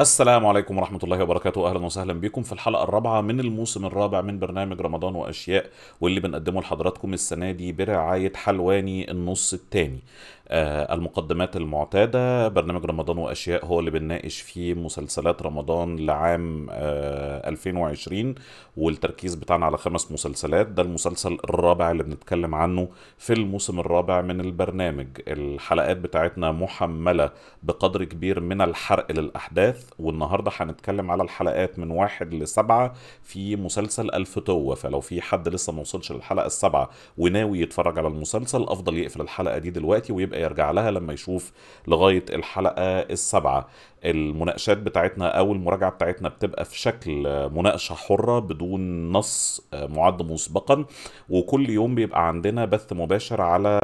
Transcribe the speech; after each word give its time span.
السلام 0.00 0.46
عليكم 0.46 0.78
ورحمة 0.78 0.98
الله 1.04 1.22
وبركاته. 1.22 1.68
أهلا 1.68 1.78
وسهلا 1.78 2.12
بكم 2.12 2.42
في 2.42 2.52
الحلقة 2.52 2.84
الرابعة 2.84 3.20
من 3.20 3.40
الموسم 3.40 3.86
الرابع 3.86 4.20
من 4.20 4.38
برنامج 4.38 4.80
رمضان 4.80 5.14
وأشياء 5.14 5.70
واللي 6.00 6.20
بنقدمه 6.20 6.60
لحضراتكم 6.60 7.14
السنة 7.14 7.50
دي 7.50 7.72
برعاية 7.72 8.32
حلواني 8.34 9.10
النص 9.10 9.52
التاني. 9.52 9.98
المقدمات 10.54 11.56
المعتادة. 11.56 12.48
برنامج 12.48 12.84
رمضان 12.84 13.18
وأشياء 13.18 13.64
هو 13.66 13.80
اللي 13.80 13.90
بنناقش 13.90 14.40
فيه 14.40 14.74
مسلسلات 14.74 15.42
رمضان 15.42 15.96
لعام 16.06 16.66
آه 16.70 17.48
2020 17.48 18.34
والتركيز 18.76 19.34
بتاعنا 19.34 19.66
على 19.66 19.76
خمس 19.76 20.12
مسلسلات. 20.12 20.66
ده 20.66 20.82
المسلسل 20.82 21.38
الرابع 21.44 21.90
اللي 21.90 22.02
بنتكلم 22.02 22.54
عنه 22.54 22.88
في 23.18 23.32
الموسم 23.32 23.80
الرابع 23.80 24.20
من 24.20 24.40
البرنامج. 24.40 25.06
الحلقات 25.28 25.96
بتاعتنا 25.96 26.52
محملة 26.52 27.30
بقدر 27.62 28.04
كبير 28.04 28.40
من 28.40 28.60
الحرق 28.62 29.12
للأحداث 29.12 29.90
والنهاردة 29.98 30.50
هنتكلم 30.56 31.10
على 31.10 31.22
الحلقات 31.22 31.78
من 31.78 31.90
واحد 31.90 32.34
لسبعة 32.34 32.94
في 33.22 33.56
مسلسل 33.56 34.10
الفتوة 34.14 34.74
فلو 34.74 35.00
في 35.00 35.20
حد 35.22 35.48
لسه 35.48 35.72
ما 35.72 35.80
وصلش 35.80 36.12
للحلقة 36.12 36.46
السابعة 36.46 36.90
وناوي 37.18 37.60
يتفرج 37.60 37.98
على 37.98 38.08
المسلسل 38.08 38.62
أفضل 38.62 38.96
يقفل 38.98 39.20
الحلقة 39.20 39.58
دي 39.58 39.70
دلوقتي 39.70 40.12
ويبقى 40.12 40.39
يرجع 40.40 40.70
لها 40.70 40.90
لما 40.90 41.12
يشوف 41.12 41.52
لغاية 41.88 42.24
الحلقة 42.30 42.82
السابعة. 43.00 43.68
المناقشات 44.04 44.78
بتاعتنا 44.78 45.28
أو 45.28 45.52
المراجعة 45.52 45.90
بتاعتنا 45.90 46.28
بتبقى 46.28 46.64
في 46.64 46.78
شكل 46.78 47.12
مناقشة 47.52 47.94
حرة 47.94 48.38
بدون 48.38 49.12
نص 49.12 49.66
معد 49.74 50.22
مسبقا 50.22 50.84
وكل 51.28 51.70
يوم 51.70 51.94
بيبقى 51.94 52.28
عندنا 52.28 52.64
بث 52.64 52.92
مباشر 52.92 53.42
على 53.42 53.80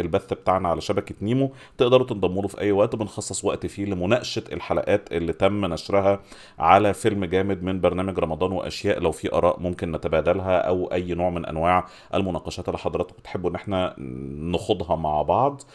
البث 0.00 0.32
بتاعنا 0.34 0.68
على 0.68 0.80
شبكة 0.80 1.14
نيمو. 1.22 1.52
تقدروا 1.78 2.06
تنضموا 2.06 2.42
له 2.42 2.48
في 2.48 2.60
أي 2.60 2.72
وقت 2.72 2.96
بنخصص 2.96 3.44
وقت 3.44 3.66
فيه 3.66 3.84
لمناقشة 3.84 4.42
الحلقات 4.52 5.12
اللي 5.12 5.32
تم 5.32 5.66
نشرها 5.66 6.20
على 6.58 6.94
فيلم 6.94 7.24
جامد 7.24 7.62
من 7.62 7.80
برنامج 7.80 8.18
رمضان 8.18 8.52
وأشياء. 8.52 9.00
لو 9.00 9.12
في 9.12 9.34
آراء 9.34 9.60
ممكن 9.60 9.92
نتبادلها 9.92 10.58
أو 10.58 10.92
أي 10.92 11.14
نوع 11.14 11.30
من 11.30 11.46
أنواع 11.46 11.86
المناقشات 12.14 12.68
اللي 12.68 12.78
حضراتكم 12.78 13.22
تحبوا 13.24 13.50
إن 13.50 13.54
إحنا 13.54 13.94
نخوضها 14.50 14.96
مع 14.96 15.22
بعض. 15.22 15.62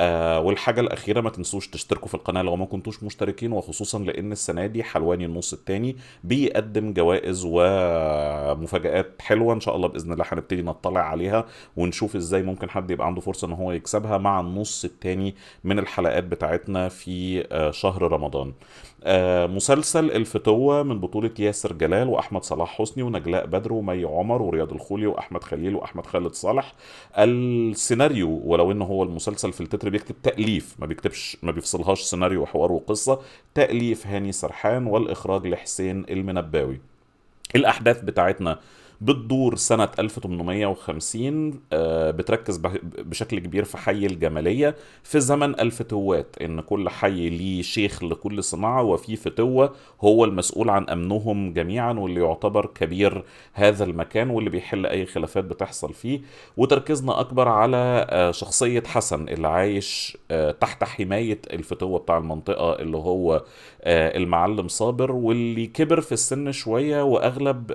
آه 0.00 0.40
والحاجة 0.40 0.80
الأخيرة 0.80 1.20
ما 1.20 1.30
تنسوش 1.30 1.68
تشتركوا 1.68 2.08
في 2.08 2.14
القناة 2.14 2.42
لو 2.42 2.56
ما 2.56 2.66
كنتوش 2.66 3.02
مشتركين 3.02 3.52
وخصوصا 3.52 3.98
لأن 3.98 4.32
السنة 4.32 4.66
دي 4.66 4.82
حلواني 4.82 5.24
النص 5.24 5.52
التاني 5.52 5.96
بيقدم 6.24 6.92
جوائز 6.92 7.42
ومفاجآت 7.46 9.22
حلوة 9.22 9.54
إن 9.54 9.60
شاء 9.60 9.76
الله 9.76 9.88
بإذن 9.88 10.12
الله 10.12 10.24
هنبتدي 10.28 10.62
نطلع 10.62 11.00
عليها 11.00 11.46
ونشوف 11.76 12.16
إزاي 12.16 12.42
ممكن 12.42 12.70
حد 12.70 12.90
يبقى 12.90 13.06
عنده 13.06 13.20
فرصة 13.20 13.46
إن 13.46 13.52
هو 13.52 13.72
يكسبها 13.72 14.18
مع 14.18 14.40
النص 14.40 14.84
التاني 14.84 15.34
من 15.64 15.78
الحلقات 15.78 16.24
بتاعتنا 16.24 16.88
في 16.88 17.46
آه 17.52 17.70
شهر 17.70 18.12
رمضان. 18.12 18.52
آه 19.04 19.46
مسلسل 19.46 20.10
الفتوة 20.10 20.82
من 20.82 21.00
بطولة 21.00 21.30
ياسر 21.38 21.72
جلال 21.72 22.08
وأحمد 22.08 22.42
صلاح 22.44 22.78
حسني 22.78 23.02
ونجلاء 23.02 23.46
بدر 23.46 23.72
ومي 23.72 24.04
عمر 24.04 24.42
ورياض 24.42 24.72
الخولي 24.72 25.06
وأحمد 25.06 25.44
خليل 25.44 25.74
وأحمد 25.74 26.06
خالد 26.06 26.32
صالح. 26.34 26.72
السيناريو 27.18 28.40
ولو 28.44 28.72
إنه 28.72 28.84
هو 28.84 29.02
المسلسل 29.02 29.52
في 29.52 29.60
التتر 29.60 29.87
بيكتب 29.90 30.14
تأليف 30.22 30.74
ما 30.78 30.86
بيكتبش 30.86 31.36
ما 31.42 31.52
بيفصلهاش 31.52 32.00
سيناريو 32.00 32.42
وحوار 32.42 32.72
وقصة. 32.72 33.20
تأليف 33.54 34.06
هاني 34.06 34.32
سرحان 34.32 34.86
والإخراج 34.86 35.46
لحسين 35.46 36.04
المنباوي. 36.10 36.80
الأحداث 37.56 38.00
بتاعتنا 38.00 38.58
بتدور 39.00 39.56
سنة 39.56 39.88
1850 39.98 41.60
بتركز 42.12 42.56
بشكل 42.98 43.38
كبير 43.38 43.64
في 43.64 43.76
حي 43.78 44.06
الجمالية. 44.06 44.74
في 45.02 45.20
زمن 45.20 45.60
الفتوات 45.60 46.36
إن 46.42 46.60
كل 46.60 46.88
حي 46.88 47.28
ليه 47.28 47.62
شيخ 47.62 48.04
لكل 48.04 48.44
صناعة 48.44 48.82
وفي 48.82 49.16
فتوة 49.16 49.74
هو 50.00 50.24
المسؤول 50.24 50.70
عن 50.70 50.88
أمنهم 50.88 51.52
جميعا 51.52 51.92
واللي 51.92 52.20
يعتبر 52.20 52.66
كبير 52.66 53.24
هذا 53.52 53.84
المكان 53.84 54.30
واللي 54.30 54.50
بيحل 54.50 54.86
أي 54.86 55.06
خلافات 55.06 55.44
بتحصل 55.44 55.94
فيه. 55.94 56.20
وتركيزنا 56.56 57.20
أكبر 57.20 57.48
على 57.48 58.06
شخصية 58.34 58.82
حسن 58.86 59.28
اللي 59.28 59.48
عايش 59.48 60.18
تحت 60.60 60.84
حماية 60.84 61.38
الفتوة 61.52 61.98
بتاع 61.98 62.18
المنطقة 62.18 62.72
اللي 62.72 62.96
هو 62.96 63.44
المعلم 63.86 64.68
صابر 64.68 65.12
واللي 65.12 65.66
كبر 65.66 66.00
في 66.00 66.12
السن 66.12 66.52
شوية 66.52 67.02
وأغلب 67.02 67.72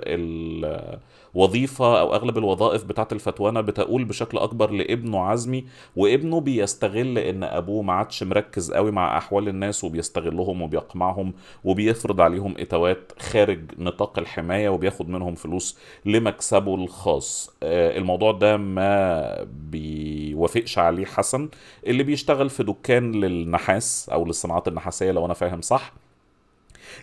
وظيفة 1.34 2.00
أو 2.00 2.14
أغلب 2.14 2.38
الوظائف 2.38 2.84
بتاعت 2.84 3.12
الفتوانة 3.12 3.60
بتقول 3.60 4.04
بشكل 4.04 4.38
أكبر 4.38 4.70
لابنه 4.70 5.20
عزمي 5.24 5.64
وابنه 5.96 6.40
بيستغل 6.40 7.18
إن 7.18 7.44
أبوه 7.44 7.82
ما 7.82 7.92
عادش 7.92 8.22
مركز 8.22 8.72
قوي 8.72 8.90
مع 8.90 9.18
أحوال 9.18 9.48
الناس 9.48 9.84
وبيستغلهم 9.84 10.62
وبيقمعهم 10.62 11.32
وبيفرض 11.64 12.20
عليهم 12.20 12.54
إتوات 12.58 13.12
خارج 13.18 13.60
نطاق 13.78 14.18
الحماية 14.18 14.68
وبياخد 14.68 15.08
منهم 15.08 15.34
فلوس 15.34 15.78
لمكسبه 16.04 16.74
الخاص. 16.74 17.50
الموضوع 17.62 18.32
ده 18.32 18.56
ما 18.56 19.46
بيوافقش 19.70 20.78
عليه 20.78 21.04
حسن 21.04 21.48
اللي 21.86 22.02
بيشتغل 22.02 22.50
في 22.50 22.62
دكان 22.62 23.12
للنحاس 23.12 24.08
أو 24.12 24.24
للصناعات 24.24 24.68
النحاسية 24.68 25.12
لو 25.12 25.24
أنا 25.26 25.34
فاهم 25.34 25.60
صح. 25.60 25.92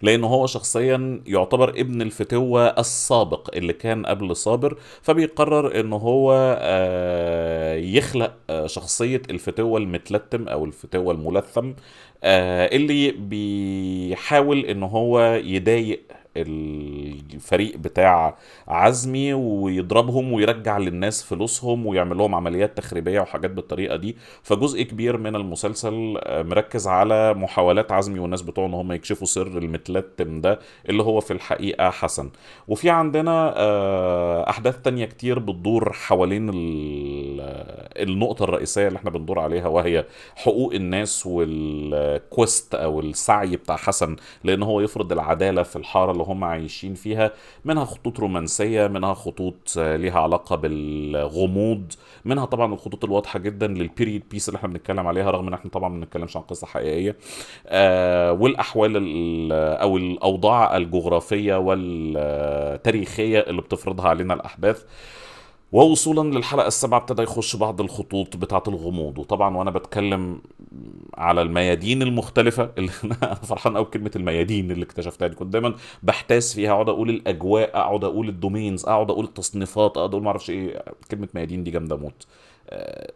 لأنه 0.01 0.27
هو 0.27 0.47
شخصيا 0.47 1.21
يعتبر 1.27 1.69
ابن 1.69 2.01
الفتوة 2.01 2.67
السابق 2.67 3.49
اللي 3.55 3.73
كان 3.73 4.05
قبل 4.05 4.35
صابر 4.35 4.77
فبيقرر 5.01 5.79
إن 5.79 5.93
هو 5.93 6.33
يخلق 7.77 8.33
شخصية 8.65 9.21
الفتوة 9.29 9.79
المتلتم 9.79 10.47
أو 10.47 10.65
الفتوة 10.65 11.13
الملثم 11.13 11.71
اللي 12.23 13.11
بيحاول 13.11 14.65
إن 14.65 14.83
هو 14.83 15.41
يضايق 15.43 16.01
الفريق 16.37 17.77
بتاع 17.77 18.35
عزمي 18.67 19.33
ويضربهم 19.33 20.33
ويرجع 20.33 20.77
للناس 20.77 21.23
فلوسهم 21.23 21.85
ويعمل 21.85 22.17
لهم 22.17 22.35
عمليات 22.35 22.77
تخريبية 22.77 23.19
وحاجات 23.21 23.51
بالطريقة 23.51 23.95
دي. 23.95 24.15
فجزء 24.43 24.83
كبير 24.83 25.17
من 25.17 25.35
المسلسل 25.35 26.19
مركز 26.29 26.87
على 26.87 27.33
محاولات 27.33 27.91
عزمي 27.91 28.19
والناس 28.19 28.41
بتوعه 28.41 28.65
إن 28.67 28.73
هم 28.73 28.91
يكشفوا 28.91 29.27
سر 29.27 29.47
المتلتم 29.47 30.41
ده 30.41 30.59
اللي 30.89 31.03
هو 31.03 31.19
في 31.19 31.31
الحقيقة 31.33 31.89
حسن. 31.89 32.29
وفي 32.67 32.89
عندنا 32.89 33.53
أحداث 34.49 34.81
تانية 34.81 35.05
كتير 35.05 35.39
بتدور 35.39 35.93
حوالين 35.93 36.49
النقطة 37.97 38.43
الرئيسية 38.43 38.87
اللي 38.87 38.97
إحنا 38.97 39.09
بندور 39.09 39.39
عليها 39.39 39.67
وهي 39.67 40.05
حقوق 40.35 40.73
الناس 40.73 41.25
والكويست 41.25 42.75
أو 42.75 42.99
السعي 42.99 43.55
بتاع 43.55 43.75
حسن 43.75 44.15
لأن 44.43 44.63
هو 44.63 44.81
يفرض 44.81 45.11
العدالة 45.11 45.63
في 45.63 45.75
الحارة 45.75 46.11
اللي 46.21 46.31
هم 46.33 46.43
عايشين 46.43 46.93
فيها 46.93 47.31
منها 47.65 47.85
خطوط 47.85 48.19
رومانسية 48.19 48.87
منها 48.87 49.13
خطوط 49.13 49.73
ليها 49.77 50.19
علاقة 50.19 50.55
بالغموض 50.55 51.93
منها 52.25 52.45
طبعا 52.45 52.73
الخطوط 52.73 53.03
الواضحة 53.05 53.39
جدا 53.39 53.67
لل 53.67 53.81
period 53.81 54.23
piece 54.31 54.49
اللي 54.49 54.57
إحنا 54.57 54.69
بنتكلم 54.69 55.07
عليها 55.07 55.31
رغم 55.31 55.47
إن 55.47 55.53
إحنا 55.53 55.71
طبعا 55.71 55.89
ما 55.89 55.99
بنتكلمش 55.99 56.37
عن 56.37 56.43
قصة 56.43 56.67
حقيقية. 56.67 57.15
آه 57.67 58.31
والأحوال 58.31 58.93
أو 59.53 59.97
الأوضاع 59.97 60.77
الجغرافية 60.77 61.55
والتاريخية 61.55 63.39
اللي 63.39 63.61
بتفرضها 63.61 64.09
علينا 64.09 64.33
الأحداث. 64.33 64.83
ووصولا 65.71 66.37
للحلقة 66.37 66.67
السابعة 66.67 66.97
ابتدى 66.99 67.21
يخش 67.23 67.55
بعض 67.55 67.81
الخطوط 67.81 68.37
بتاعة 68.37 68.63
الغموض. 68.67 69.17
وطبعا 69.17 69.57
وأنا 69.57 69.71
بتكلم 69.71 70.41
على 71.17 71.41
الميادين 71.41 72.01
المختلفة 72.01 72.71
اللي 72.77 72.91
أنا 73.03 73.33
فرحان 73.35 73.75
قوي 73.77 73.85
بكلمة 73.85 74.11
الميادين 74.15 74.71
اللي 74.71 74.85
اكتشفتها 74.85 75.27
دي. 75.27 75.35
كنت 75.35 75.53
دايما 75.53 75.75
بحتاس 76.03 76.53
فيها 76.53 76.71
أقعد 76.71 76.89
أقول 76.89 77.09
الأجواء 77.09 77.69
أقعد 77.77 78.03
أقول 78.03 78.29
ال 78.29 78.36
domains 78.36 78.85
أقعد 78.85 79.09
أقول 79.11 79.25
التصنيفات 79.25 79.97
أقعد 79.97 80.09
أقول 80.09 80.23
معرفش 80.23 80.49
إيه. 80.49 80.83
كلمة 81.11 81.27
ميادين 81.35 81.63
دي 81.63 81.71
جامدة 81.71 81.95
موت. 81.97 82.25
أه 82.69 83.11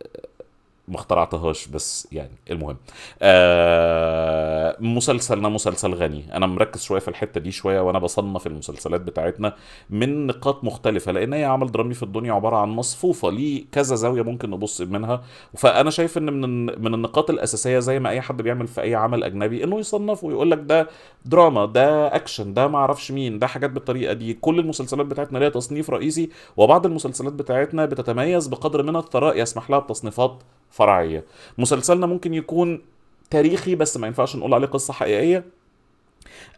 ما 0.87 0.95
اخترعتهاش 0.95 1.67
بس 1.67 2.07
يعني 2.11 2.31
المهم. 2.51 2.77
آه 3.21 4.77
مسلسلنا 4.79 5.49
مسلسل 5.49 5.93
غني. 5.93 6.25
أنا 6.37 6.47
مركز 6.47 6.83
شوية 6.83 6.99
في 6.99 7.07
الحتة 7.07 7.39
دي 7.41 7.51
شوية 7.51 7.81
وأنا 7.81 7.99
بصنف 7.99 8.47
المسلسلات 8.47 9.01
بتاعتنا 9.01 9.55
من 9.89 10.27
نقاط 10.27 10.63
مختلفة 10.63 11.11
لأن 11.11 11.33
هي 11.33 11.43
عمل 11.45 11.71
درامي 11.71 11.93
في 11.93 12.03
الدنيا 12.03 12.33
عبارة 12.33 12.55
عن 12.57 12.69
مصفوفة. 12.69 13.31
ليه 13.31 13.65
كذا 13.71 13.95
زاوية 13.95 14.21
ممكن 14.21 14.49
نبص 14.49 14.81
منها؟ 14.81 15.23
فأنا 15.57 15.89
شايف 15.89 16.17
إن 16.17 16.33
من 16.41 16.65
من 16.81 16.93
النقاط 16.93 17.29
الأساسية 17.29 17.79
زي 17.79 17.99
ما 17.99 18.09
أي 18.09 18.21
حد 18.21 18.41
بيعمل 18.41 18.67
في 18.67 18.81
أي 18.81 18.95
عمل 18.95 19.23
أجنبي 19.23 19.63
إنه 19.63 19.79
يصنف 19.79 20.23
ويقول 20.23 20.51
لك 20.51 20.59
ده 20.63 20.87
دراما 21.25 21.65
ده 21.65 22.15
أكشن 22.15 22.53
ده 22.53 22.67
ما 22.67 22.77
أعرفش 22.77 23.11
مين 23.11 23.39
ده 23.39 23.47
حاجات 23.47 23.69
بالطريقة 23.69 24.13
دي. 24.13 24.33
كل 24.33 24.59
المسلسلات 24.59 25.05
بتاعتنا 25.05 25.39
ليها 25.39 25.49
تصنيف 25.49 25.89
رئيسي 25.89 26.29
وبعض 26.57 26.85
المسلسلات 26.85 27.33
بتاعتنا 27.33 27.85
بتتميز 27.85 28.47
بقدر 28.47 28.83
من 28.83 28.95
الثراء 28.95 29.37
يسمح 29.41 29.69
لها 29.69 29.79
بتصنيفات 29.79 30.43
فرعية. 30.75 31.23
مسلسلنا 31.57 32.05
ممكن 32.05 32.33
يكون 32.33 32.81
تاريخي 33.29 33.75
بس 33.75 33.97
ما 33.97 34.07
ينفعش 34.07 34.35
نقول 34.35 34.53
عليه 34.53 34.67
قصة 34.67 34.93
حقيقية. 34.93 35.43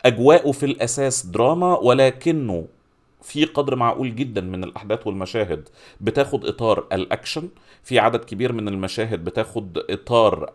أجواءه 0.05 0.51
في 0.51 0.65
الأساس 0.65 1.25
دراما 1.25 1.77
ولكنه 1.77 2.65
في 3.21 3.45
قدر 3.45 3.75
معقول 3.75 4.15
جدا 4.15 4.41
من 4.41 4.63
الأحداث 4.63 5.07
والمشاهد 5.07 5.69
بتاخد 6.01 6.45
إطار 6.45 6.85
الأكشن. 6.91 7.49
في 7.83 7.99
عدد 7.99 8.25
كبير 8.25 8.53
من 8.53 8.67
المشاهد 8.67 9.23
بتاخد 9.23 9.77
إطار 9.89 10.51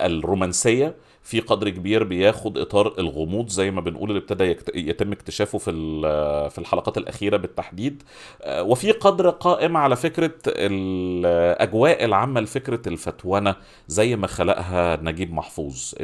الرومانسية. 0.00 0.94
في 1.22 1.40
قدر 1.40 1.68
كبير 1.70 2.04
بياخد 2.04 2.58
إطار 2.58 2.94
الغموض 2.98 3.48
زي 3.48 3.70
ما 3.70 3.80
بنقول 3.80 4.08
اللي 4.10 4.20
ابتدى 4.20 4.56
يتم 4.74 5.12
اكتشافه 5.12 5.58
في 5.58 5.70
في 6.50 6.58
الحلقات 6.58 6.98
الأخيرة 6.98 7.36
بالتحديد. 7.36 8.02
آه، 8.42 8.62
وفي 8.62 8.92
قدر 8.92 9.30
قائم 9.30 9.76
على 9.76 9.96
فكرة 9.96 10.32
الاجواء 10.46 12.04
العامة 12.04 12.40
لفكرة 12.40 12.82
الفتونه 12.86 13.56
زي 13.88 14.16
ما 14.16 14.26
خلقها 14.26 14.96
نجيب 15.02 15.32
محفوظ. 15.32 15.94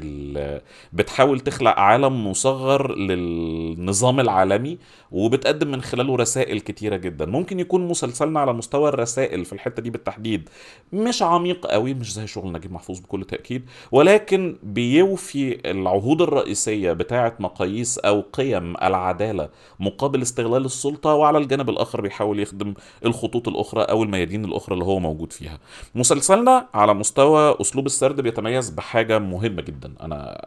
بتحاول 0.93 1.41
تخلق 1.41 1.79
عالم 1.79 2.27
مصغر 2.31 2.95
للنظام 2.97 4.21
العالمي 4.21 4.79
وبتقدم 5.13 5.71
من 5.71 5.83
خلاله 5.83 6.17
رسائل 6.17 6.61
كتيرة 6.61 6.97
جدا. 6.97 7.27
ممكن 7.27 7.61
يكون 7.61 7.89
مسلسلنا 7.89 8.41
على 8.41 8.53
مستوى 8.53 8.89
الرسائل 8.89 9.45
في 9.45 9.53
الحتة 9.53 9.83
دي 9.83 9.91
بالتحديد 9.91 10.49
مش 10.93 11.23
عميق 11.23 11.67
قوي 11.67 11.95
مش 11.95 12.13
زي 12.15 12.27
شغل 12.27 12.53
نجيب 12.53 12.73
محفوظ 12.73 12.99
بكل 13.01 13.25
تأكيد 13.25 13.65
ولكن 13.93 14.57
بيوفي 15.07 15.71
العهود 15.71 16.23
الرئيسية 16.23 16.93
بتاعة 16.93 17.37
مقاييس 17.41 17.99
أو 17.99 18.25
قيم 18.33 18.77
العدالة 18.77 19.49
مقابل 19.81 20.23
استغلال 20.23 20.65
السلطة 20.65 21.15
وعلى 21.15 21.39
الجانب 21.39 21.71
الآخر 21.71 22.01
بيحاول 22.01 22.41
يخدم 22.41 22.75
الخطوط 23.05 23.49
الأخرى 23.49 23.83
أو 23.83 24.03
الميادين 24.03 24.45
الأخرى 24.45 24.75
اللي 24.75 24.85
هو 24.85 24.99
موجود 24.99 25.33
فيها. 25.33 25.59
مسلسلنا 25.95 26.69
على 26.75 26.95
مستوى 26.95 27.57
أسلوب 27.61 27.87
السرد 27.87 28.21
بيتميز 28.21 28.71
بحاجة 28.71 29.19
مهمة 29.19 29.63
جدا. 29.63 29.93
أنا 30.01 30.47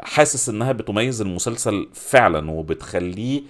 حاسس 0.00 0.48
إنها 0.48 0.72
بتميز 0.72 1.20
المسلسل 1.20 1.88
فعلا 1.94 2.50
وبتخليه 2.50 3.42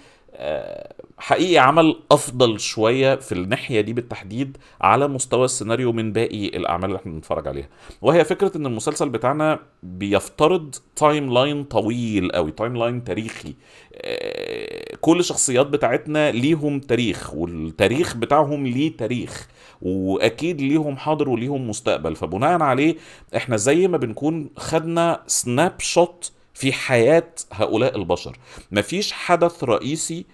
حقيقي 1.19 1.59
عمل 1.59 1.97
أفضل 2.13 2.61
شوية 2.61 3.15
في 3.15 3.33
الناحية 3.33 3.81
دي 3.81 3.93
بالتحديد 3.93 4.57
على 4.81 5.09
مستوى 5.09 5.45
السيناريو 5.45 5.93
من 5.93 6.13
باقي 6.13 6.47
الأعمال 6.47 6.85
اللي 6.85 6.97
إحنا 6.99 7.13
بنتفرج 7.13 7.49
عليها. 7.49 7.69
وهي 8.03 8.25
فكرة 8.25 8.57
إن 8.57 8.67
المسلسل 8.67 9.09
بتاعنا 9.09 9.59
بيفترض 9.83 10.75
timeline 10.97 11.65
طويل 11.65 12.33
قوي 12.33 12.51
timeline 12.51 13.05
تاريخي. 13.05 13.55
آه، 13.95 14.97
كل 15.01 15.19
الشخصيات 15.21 15.67
بتاعتنا 15.67 16.31
ليهم 16.31 16.81
تاريخ 16.81 17.35
والتاريخ 17.35 18.17
بتاعهم 18.17 18.67
ليه 18.67 18.97
تاريخ 18.97 19.49
وأكيد 19.83 20.61
ليهم 20.61 20.97
حاضر 20.97 21.29
وليهم 21.29 21.69
مستقبل. 21.71 22.17
فبناء 22.17 22.63
عليه 22.63 22.97
إحنا 23.37 23.57
زي 23.57 23.89
ما 23.89 23.97
بنكون 23.97 24.51
خدنا 24.57 25.23
سناب 25.27 25.81
شوت 25.81 26.33
في 26.61 26.73
حياة 26.73 27.33
هؤلاء 27.53 27.97
البشر. 27.97 28.37
مفيش 28.73 29.13
حدث 29.13 29.65
رئيسي 29.65 30.27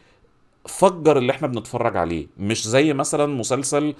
فجر 0.68 1.18
اللي 1.18 1.32
إحنا 1.32 1.48
بنتفرج 1.48 1.96
عليه. 1.96 2.26
مش 2.38 2.68
زي 2.68 2.92
مثلا 2.92 3.26
مسلسل 3.26 3.94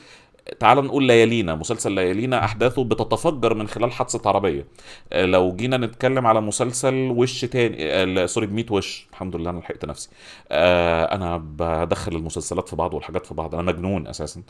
تعال 0.60 0.78
نقول 0.84 1.04
ليالينا. 1.04 1.54
مسلسل 1.54 1.92
ليالينا 1.92 2.44
أحداثه 2.44 2.84
بتتفجر 2.84 3.54
من 3.54 3.68
خلال 3.68 3.92
حادثة 3.92 4.28
عربية. 4.28 4.66
آه، 5.12 5.24
لو 5.24 5.56
جينا 5.56 5.76
نتكلم 5.76 6.26
على 6.26 6.40
مسلسل 6.40 6.94
وش 6.94 7.44
تاني 7.44 7.76
آه، 7.80 8.26
سوري 8.26 8.46
بميت 8.46 8.72
وش. 8.72 9.06
الحمد 9.10 9.36
لله 9.36 9.50
أنا 9.50 9.58
لحقت 9.58 9.84
نفسي. 9.84 10.08
آه، 10.50 11.04
أنا 11.04 11.36
بدخل 11.38 12.16
المسلسلات 12.16 12.68
في 12.68 12.76
بعض 12.76 12.94
والحاجات 12.94 13.26
في 13.26 13.34
بعض. 13.34 13.54
أنا 13.54 13.62
مجنون 13.62 14.06
أساسا. 14.06 14.42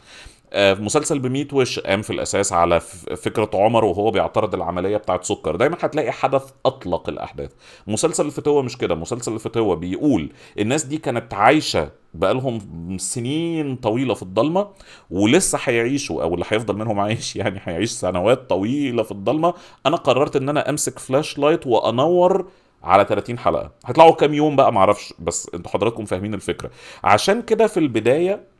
مسلسل 0.55 1.19
بميت 1.19 1.53
وش 1.55 1.79
قام 1.79 2.03
في 2.03 2.11
الأساس 2.11 2.53
على 2.53 2.81
فكرة 3.17 3.51
عمر 3.55 3.85
وهو 3.85 4.11
بيعترض 4.11 4.55
العملية 4.55 4.97
بتاعت 4.97 5.25
سكر. 5.25 5.57
دايما 5.57 5.77
هتلاقي 5.81 6.13
حدث 6.13 6.51
أطلق 6.67 7.09
الأحداث. 7.09 7.51
مسلسل 7.87 8.27
الفتوه 8.27 8.63
مش 8.63 8.79
كده. 8.79 8.95
مسلسل 8.95 9.35
الفتوه 9.35 9.77
بيقول 9.77 10.33
الناس 10.59 10.85
دي 10.85 10.99
كانت 10.99 11.35
عايشة 11.35 11.91
بقالهم 12.15 12.59
سنين 12.99 13.77
طويلة 13.77 14.15
في 14.15 14.23
الضلمة 14.23 14.69
ولسه 15.11 15.59
هيعيشوا 15.65 16.23
أو 16.23 16.35
اللي 16.35 16.45
هيفضل 16.49 16.77
منهم 16.77 17.01
عايش 17.01 17.37
يعني 17.37 17.61
هيعيش 17.65 17.91
سنوات 17.91 18.51
طويلة 18.51 19.03
في 19.03 19.13
الضلمة. 19.13 19.55
أنا 19.87 19.97
قررت 19.97 20.37
إن 20.37 20.49
أنا 20.49 20.71
أمسك 20.71 20.99
flashlight 20.99 21.67
وأنور 21.67 22.49
على 22.83 23.05
30 23.09 23.39
حلقة. 23.39 23.71
هيطلعوا 23.87 24.13
كام 24.13 24.35
يوم 24.35 24.57
بقى؟ 24.57 24.73
معرفش 24.73 25.15
بس 25.19 25.51
أنتوا 25.55 25.71
حضراتكم 25.71 26.05
فاهمين 26.05 26.35
الفكرة. 26.35 26.71
عشان 27.05 27.43
كده 27.43 27.67
في 27.67 27.77
البداية 27.81 28.56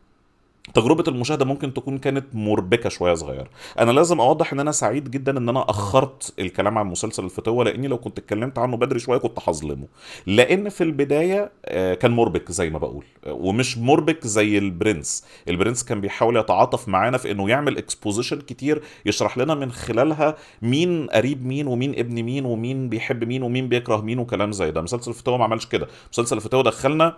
تجربة 0.75 1.05
المشاهدة 1.09 1.45
ممكن 1.45 1.75
تكون 1.75 1.99
كانت 1.99 2.25
مربكة 2.35 2.89
شوية 2.89 3.15
صغيرة. 3.15 3.49
أنا 3.79 3.91
لازم 3.91 4.21
أوضح 4.21 4.53
إن 4.53 4.61
أنا 4.61 4.73
سعيد 4.73 5.11
جدا 5.11 5.39
إن 5.39 5.49
أنا 5.49 5.71
أخرت 5.71 6.35
الكلام 6.39 6.79
عن 6.79 6.87
مسلسل 6.87 7.25
الفتوة 7.25 7.65
لأني 7.65 7.89
لو 7.89 7.99
كنت 7.99 8.19
اتكلمت 8.19 8.59
عنه 8.59 8.77
بدري 8.77 8.99
شوية 8.99 9.19
كنت 9.19 9.39
هظلمه. 9.49 9.87
لأن 10.27 10.69
في 10.69 10.85
البداية 10.85 11.53
آه، 11.65 11.95
كان 11.95 12.11
مربك 12.11 12.53
زي 12.53 12.71
ما 12.71 12.79
بقول 12.79 13.05
آه، 13.27 13.33
ومش 13.33 13.79
مربك 13.79 14.27
زي 14.27 14.59
البرنس. 14.59 15.25
البرنس 15.49 15.85
كان 15.85 16.01
بيحاول 16.01 16.37
يتعاطف 16.37 16.89
معانا 16.89 17.19
في 17.19 17.31
إنه 17.31 17.49
يعمل 17.51 17.79
exposition 17.79 18.41
كتير 18.41 18.83
يشرح 19.07 19.39
لنا 19.39 19.55
من 19.55 19.73
خلالها 19.73 20.37
مين 20.63 21.07
قريب 21.07 21.47
مين 21.47 21.67
ومين 21.67 21.99
ابن 21.99 22.23
مين 22.23 22.45
ومين 22.45 22.89
بيحب 22.89 23.25
مين 23.25 23.43
ومين 23.43 23.69
بيكره 23.69 24.01
مين 24.01 24.19
وكلام 24.19 24.53
زي 24.53 24.71
ده. 24.71 24.83
مسلسل 24.83 25.11
الفتوة 25.11 25.37
ما 25.37 25.45
عملش 25.45 25.67
كده. 25.67 25.87
مسلسل 26.13 26.37
الفتوة 26.37 26.63
دخلنا 26.63 27.17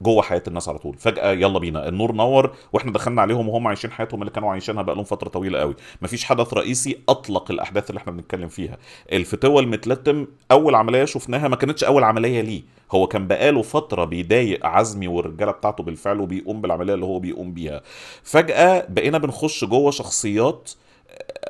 جوه 0.00 0.22
حياة 0.22 0.42
الناس 0.48 0.68
على 0.68 0.78
طول. 0.78 0.96
فجأة 0.98 1.32
يلا 1.32 1.58
بينا 1.58 1.88
النور 1.88 2.12
نور 2.12 2.54
وإحنا 2.72 2.92
دخلنا 2.92 3.22
عليهم 3.22 3.48
وهم 3.48 3.66
عايشين 3.66 3.90
حياتهم 3.90 4.22
اللي 4.22 4.30
كانوا 4.32 4.50
عايشينها 4.50 4.82
بقى 4.82 4.94
لهم 4.94 5.04
فترة 5.04 5.28
طويلة 5.28 5.58
قوي. 5.58 5.74
مفيش 6.02 6.24
حدث 6.24 6.54
رئيسي 6.54 6.98
أطلق 7.08 7.50
الأحداث 7.50 7.90
اللي 7.90 7.98
إحنا 7.98 8.12
بنتكلم 8.12 8.48
فيها. 8.48 8.78
الفتوه 9.12 9.60
المتلتم 9.60 10.26
أول 10.50 10.74
عملية 10.74 11.04
شفناها 11.04 11.48
ما 11.48 11.56
كانتش 11.56 11.84
أول 11.84 12.04
عملية 12.04 12.40
ليه. 12.40 12.62
هو 12.92 13.06
كان 13.06 13.26
بقاله 13.26 13.62
فترة 13.62 14.04
بيضايق 14.04 14.66
عزمي 14.66 15.08
والرجالة 15.08 15.52
بتاعته 15.52 15.84
بالفعل 15.84 16.20
وبيقوم 16.20 16.60
بالعملية 16.60 16.94
اللي 16.94 17.04
هو 17.04 17.18
بيقوم 17.18 17.52
بيها. 17.54 17.82
فجأة 18.22 18.86
بقينا 18.88 19.18
بنخش 19.18 19.64
جوه 19.64 19.90
شخصيات 19.90 20.70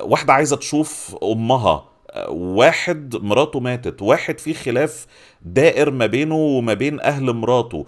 واحدة 0.01 0.33
عايزة 0.33 0.55
تشوف 0.55 1.17
أمها 1.23 1.85
واحد 2.29 3.15
مراته 3.15 3.59
ماتت 3.59 4.01
واحد 4.01 4.39
في 4.39 4.53
خلاف 4.53 5.05
دائر 5.41 5.91
ما 5.91 6.05
بينه 6.05 6.35
وما 6.35 6.73
بين 6.73 6.99
أهل 6.99 7.33
مراته. 7.33 7.85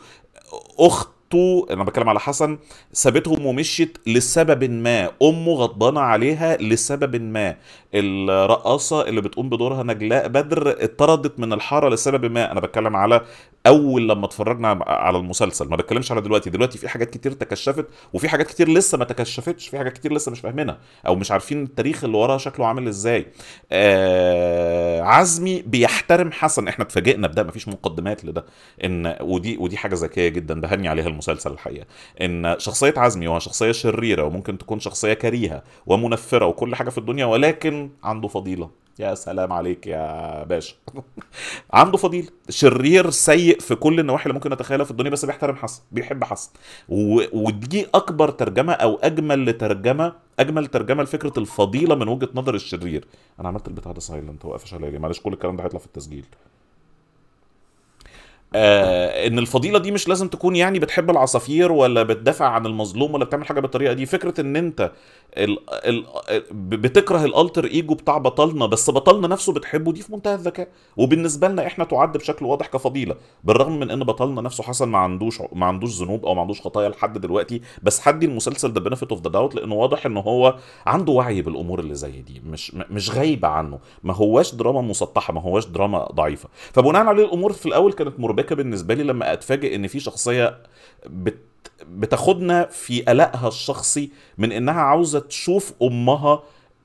أخته 0.80 1.66
أنا 1.70 1.84
بتكلم 1.84 2.10
على 2.10 2.20
حسن 2.20 2.58
سابتهم 2.92 3.46
ومشيت 3.46 3.98
لسبب 4.08 4.64
ما. 4.64 5.12
أمه 5.22 5.52
غضبانة 5.54 6.00
عليها 6.00 6.58
لسبب 6.58 7.22
ما. 7.22 7.56
الرقاصة 7.94 9.02
اللي 9.08 9.22
بتقوم 9.22 9.50
بدورها 9.50 9.84
نجلاء 9.84 10.28
بدر 10.28 10.70
اتطردت 10.84 11.40
من 11.40 11.54
الحارة 11.54 11.90
لسبب 11.90 12.32
ما. 12.32 12.52
أنا 12.52 12.60
بتكلم 12.60 12.96
على 12.96 13.22
أول 13.68 14.10
لما 14.10 14.26
اتفرجنا 14.26 14.80
على 14.88 15.18
المسلسل. 15.18 15.70
ما 15.70 15.76
بتكلمش 15.76 16.12
على 16.12 16.22
دلوقتي. 16.22 16.50
دلوقتي 16.50 16.78
في 16.78 16.90
حاجات 16.90 17.10
كتير 17.10 17.32
تكشفت 17.32 17.86
وفي 18.14 18.30
حاجات 18.30 18.48
كتير 18.48 18.70
لسه 18.70 18.98
ما 18.98 19.06
تكشفتش. 19.06 19.68
في 19.68 19.78
حاجات 19.78 19.94
كتير 19.94 20.14
لسه 20.14 20.32
مش 20.32 20.40
فاهمينها 20.40 20.78
أو 21.08 21.16
مش 21.16 21.32
عارفين 21.32 21.64
التاريخ 21.64 22.04
اللي 22.04 22.18
وراها 22.18 22.38
شكله 22.38 22.68
عامل 22.68 22.88
إزاي. 22.88 23.26
آه 23.72 25.02
عزمي 25.02 25.62
بيحترم 25.62 26.32
حسن. 26.32 26.68
إحنا 26.68 26.86
اتفاجئنا 26.86 27.28
بده. 27.28 27.44
مفيش 27.44 27.68
مقدمات 27.68 28.26
لده. 28.26 28.46
إن 28.84 29.16
ودي 29.22 29.58
ودي 29.58 29.78
حاجة 29.78 29.96
ذكية 29.96 30.28
جدا. 30.28 30.62
بهني 30.62 30.88
عليها 30.88 31.08
المسلسل 31.08 31.52
الحقيقة. 31.52 31.86
إن 32.22 32.56
شخصية 32.60 32.94
عزمي 32.98 33.28
وهو 33.28 33.40
شخصية 33.40 33.72
شريرة 33.72 34.24
وممكن 34.24 34.58
تكون 34.58 34.80
شخصية 34.80 35.14
كريهة 35.14 35.64
ومنفرة 35.86 36.46
وكل 36.46 36.76
حاجة 36.76 36.90
في 36.90 36.98
الدنيا 36.98 37.26
ولكن 37.26 37.90
عنده 38.04 38.28
فضيلة. 38.28 38.87
يا 39.00 39.16
سلام 39.16 39.54
عليك 39.54 39.88
يا 39.88 40.44
باشا. 40.44 40.76
عنده 41.74 41.98
فضيله 41.98 42.28
شرير 42.50 43.10
سيء 43.10 43.60
في 43.60 43.76
كل 43.76 44.00
النواحي 44.00 44.24
اللي 44.24 44.34
ممكن 44.34 44.54
نتخيلها 44.54 44.86
في 44.86 44.92
الدنيا 44.92 45.12
بس 45.12 45.26
بيحترم 45.26 45.56
حسن 45.56 45.82
بيحب 45.92 46.24
حسن. 46.24 46.52
و... 46.90 47.22
ودي 47.34 47.88
أكبر 47.94 48.30
ترجمة 48.30 48.74
أو 48.74 48.96
أجمل 48.96 49.46
لترجمة 49.46 50.14
أجمل 50.40 50.68
ترجمة 50.68 51.04
لفكرة 51.04 51.34
الفضيلة 51.38 51.96
من 51.96 52.08
وجهة 52.08 52.30
نظر 52.36 52.56
الشرير. 52.56 53.08
أنا 53.40 53.48
عملت 53.48 53.68
البتاع 53.68 53.92
ده 53.92 54.00
silent 54.00 54.46
هو 54.46 54.52
قافش 54.52 54.74
عليا؟ 54.74 55.00
معلش 55.00 55.20
كل 55.20 55.34
الكلام 55.34 55.56
ده 55.56 55.64
هيطلع 55.64 55.80
في 55.80 55.86
التسجيل. 55.86 56.26
آه 58.56 59.28
إن 59.28 59.40
الفضيلة 59.40 59.80
دي 59.80 59.92
مش 59.92 60.08
لازم 60.08 60.28
تكون 60.28 60.56
يعني 60.56 60.80
بتحب 60.80 61.10
العصافير 61.10 61.72
ولا 61.72 62.04
بتدافع 62.04 62.46
عن 62.46 62.66
المظلوم 62.66 63.14
ولا 63.14 63.26
بتعمل 63.26 63.46
حاجة 63.46 63.60
بالطريقة 63.60 63.94
دي. 63.94 64.06
فكرة 64.06 64.42
إن 64.42 64.56
أنت 64.56 64.92
ال 65.38 65.58
ال 65.72 66.06
بتكره 66.52 67.26
ال 67.26 67.32
alter 67.32 67.66
ego 67.66 67.94
بتاع 67.96 68.18
بطلنا 68.18 68.66
بس 68.66 68.90
بطلنا 68.90 69.28
نفسه 69.28 69.54
بتحبه 69.54 69.92
دي 69.92 70.02
في 70.02 70.14
منتهى 70.14 70.34
الذكاء. 70.36 70.68
وبالنسبة 70.98 71.48
لنا 71.48 71.68
إحنا 71.68 71.84
تعد 71.84 72.18
بشكل 72.18 72.46
واضح 72.46 72.68
كفضيلة 72.68 73.16
بالرغم 73.44 73.80
من 73.80 73.92
إن 73.92 74.04
بطلنا 74.04 74.42
نفسه 74.42 74.64
حسن 74.64 74.88
ما 74.90 74.98
عندوش 74.98 75.42
ما 75.54 75.66
عندوش 75.66 75.90
ذنوب 76.02 76.26
أو 76.26 76.34
ما 76.36 76.42
عندوش 76.42 76.62
خطايا 76.62 76.90
لحد 76.90 77.18
دلوقتي 77.18 77.62
بس 77.84 78.08
هدي 78.08 78.26
المسلسل 78.26 78.74
ده 78.74 78.82
benefit 78.82 79.10
of 79.12 79.22
the 79.22 79.30
doubt 79.30 79.56
لأنه 79.56 79.76
واضح 79.76 80.06
إن 80.06 80.18
هو 80.18 80.56
عنده 80.86 81.12
وعي 81.14 81.42
بالأمور 81.42 81.80
اللي 81.80 81.96
زي 81.96 82.22
دي 82.22 82.42
مش 82.46 82.76
مش 82.76 83.12
غايبة 83.12 83.48
عنه. 83.48 83.80
ما 84.04 84.14
هواش 84.14 84.56
دراما 84.56 84.82
مسطحة 84.82 85.34
ما 85.34 85.42
هواش 85.42 85.66
دراما 85.66 86.08
ضعيفة. 86.12 86.50
فبناء 86.74 87.06
عليه 87.06 87.26
الأمور 87.26 87.54
في 87.54 87.66
الأول 87.66 87.94
كانت 87.94 88.20
مربكه 88.38 88.56
بالنسبة 88.56 88.94
لي 88.94 89.04
لما 89.04 89.34
أتفاجئ 89.34 89.76
إن 89.76 89.88
في 89.88 90.00
شخصية 90.00 90.58
بت 91.06 91.38
بتاخدنا 91.88 92.66
في 92.66 93.02
قلقها 93.02 93.48
الشخصي 93.48 94.12
من 94.38 94.52
إنها 94.52 94.82
عاوزة 94.82 95.20
تشوف 95.20 95.74
أمها 95.82 96.44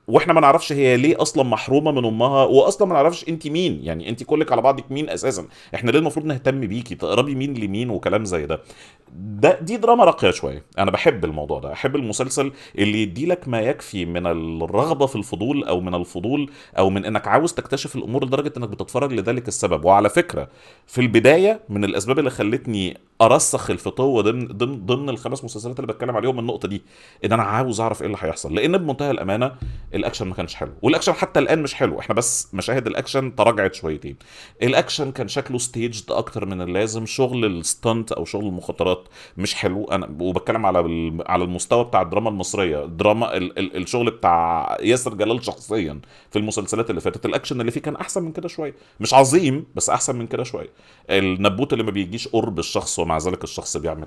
وإحنا 0.09 0.33
ما 0.33 0.41
نعرفش 0.41 0.73
هي 0.73 0.97
ليه 0.97 1.23
أصلا 1.23 1.43
محرومة 1.43 1.91
من 1.91 2.05
امها 2.05 2.45
واصلا 2.45 2.89
ما 2.89 2.95
نعرفش 2.95 3.29
انت 3.29 3.47
مين. 3.47 3.81
يعني 3.83 4.09
انت 4.09 4.23
كلك 4.23 4.53
على 4.53 4.63
بعضك 4.63 4.93
مين 4.93 5.11
أساسا؟ 5.11 5.47
إحنا 5.75 5.91
ليه 5.91 5.99
المفروض 5.99 6.27
نهتم 6.27 6.61
بيكي؟ 6.61 6.95
تقربي 6.95 7.35
مين 7.35 7.55
لمين؟ 7.55 7.91
وكلام 7.91 8.25
زي 8.25 8.47
ده. 8.47 8.61
ده 9.17 9.61
دي 9.61 9.77
دراما 9.77 10.05
راقية 10.05 10.31
شوية. 10.31 10.65
أنا 10.79 10.91
بحب 10.91 11.25
الموضوع 11.25 11.59
ده. 11.61 11.73
أحب 11.73 11.97
المسلسل 11.97 12.53
اللي 12.79 13.03
يدي 13.03 13.27
لك 13.27 13.49
ما 13.49 13.61
يكفي 13.61 14.05
من 14.05 14.27
الرغبة 14.27 15.07
في 15.07 15.17
الفضول 15.17 15.65
أو 15.65 15.81
من 15.81 15.95
الفضول 15.95 16.51
أو 16.79 16.91
من 16.91 17.05
إنك 17.05 17.29
عاوز 17.29 17.53
تكتشف 17.53 17.97
الأمور 17.97 18.25
لدرجة 18.25 18.53
إنك 18.57 18.69
بتتفرج 18.69 19.13
لذلك 19.13 19.49
السبب. 19.49 19.85
وعلى 19.85 20.09
فكرة 20.09 20.49
في 20.87 21.01
البداية 21.01 21.61
من 21.69 21.85
الأسباب 21.85 22.19
اللي 22.19 22.31
خلتني 22.31 22.99
أرسخ 23.23 23.71
الفتوة 23.71 24.23
ضمن 24.23 24.47
ضمن 24.47 24.87
ضمن 24.87 25.09
الخمس 25.09 25.45
مسلسلات 25.45 25.81
اللي 25.81 25.93
بتكلم 25.93 26.17
عليهم 26.17 26.39
النقطة 26.39 26.69
دي 26.69 26.83
إن 27.25 27.33
أنا 27.33 27.43
عاوز 27.43 27.81
أعرف 27.81 28.01
إيه 28.03 28.07
اللي 28.07 28.19
هيحصل. 28.21 28.55
لأن 28.55 28.79
بمنتهى 28.79 29.11
الأمانة 29.11 29.53
الاكشن 30.03 30.27
ما 30.29 30.35
كانش 30.35 30.55
حلو. 30.55 30.73
والاكشن 30.83 31.13
حتى 31.13 31.41
الآن 31.41 31.63
مش 31.63 31.75
حلو. 31.75 31.99
إحنا 32.01 32.15
بس 32.15 32.49
مشاهد 32.55 32.87
الاكشن 32.87 33.35
تراجعت 33.35 33.75
شويتين. 33.75 34.17
الاكشن 34.63 35.13
كان 35.13 35.29
شكله 35.29 35.59
staged 35.59 36.11
أكتر 36.11 36.47
من 36.47 36.61
اللازم. 36.61 37.07
شغل 37.07 37.45
ال 37.45 37.56
stunt 37.56 38.13
أو 38.13 38.25
شغل 38.25 38.47
المخاطرات 38.47 39.09
مش 39.37 39.55
حلو. 39.55 39.85
أنا 39.85 40.17
وبتكلم 40.21 40.67
على 40.67 40.79
على 41.27 41.45
المستوى 41.45 41.85
بتاع 41.85 42.03
الدراما 42.03 42.29
المصرية. 42.31 42.85
الدراما 42.85 43.37
ال 43.37 43.59
ال 43.59 43.77
الشغل 43.77 44.11
بتاع 44.11 44.77
ياسر 44.83 45.15
جلال 45.15 45.45
شخصيا 45.45 46.01
في 46.31 46.39
المسلسلات 46.39 46.91
اللي 46.91 47.01
فاتت. 47.01 47.27
الاكشن 47.27 47.61
اللي 47.61 47.71
فيه 47.73 47.81
كان 47.81 47.97
أحسن 47.97 48.23
من 48.23 48.33
كده 48.33 48.49
شوية. 48.49 48.75
مش 49.01 49.15
عظيم 49.15 49.67
بس 49.75 49.91
أحسن 49.91 50.17
من 50.17 50.27
كده 50.27 50.43
شوية. 50.45 50.71
النبوت 51.11 51.73
اللي 51.73 51.85
ما 51.85 51.91
بيجيش 51.91 52.29
قرب 52.29 52.59
الشخص 52.59 52.99
ومع 52.99 53.19
ذلك 53.19 53.45
الشخص 53.45 53.77
بيعمل 53.77 54.07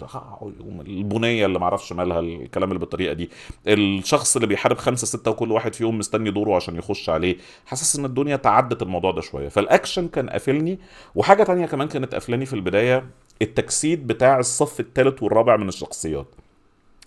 البنية 0.88 1.46
اللي 1.46 1.60
ما 1.60 1.66
أعرفش 1.66 1.94
مالها 1.94 2.20
الكلام 2.20 2.70
اللي 2.70 2.80
بالطريقة 2.80 3.14
دي. 3.14 3.30
الشخص 3.68 4.36
اللي 4.36 4.48
بيحارب 4.48 4.78
خمسة 4.78 5.08
ستة 5.08 5.32
وكل 5.32 5.52
واحد 5.52 5.75
فيهم 5.76 5.98
مستني 5.98 6.32
دوره 6.32 6.56
عشان 6.56 6.76
يخش 6.76 7.10
عليه. 7.10 7.38
حاسس 7.66 7.96
إن 8.00 8.06
الدنيا 8.06 8.36
تعدت 8.36 8.82
الموضوع 8.82 9.12
ده 9.12 9.22
شوية. 9.22 9.50
فالأكشن 9.50 10.08
كان 10.08 10.30
قافلني. 10.30 10.80
وحاجة 11.16 11.44
تانية 11.44 11.66
كمان 11.66 11.88
كانت 11.88 12.14
قافلاني 12.14 12.46
في 12.46 12.54
البداية 12.54 13.06
التجسيد 13.42 14.08
بتاع 14.08 14.40
الصف 14.40 14.80
الثالث 14.80 15.24
والرابع 15.24 15.58
من 15.58 15.68
الشخصيات. 15.68 16.28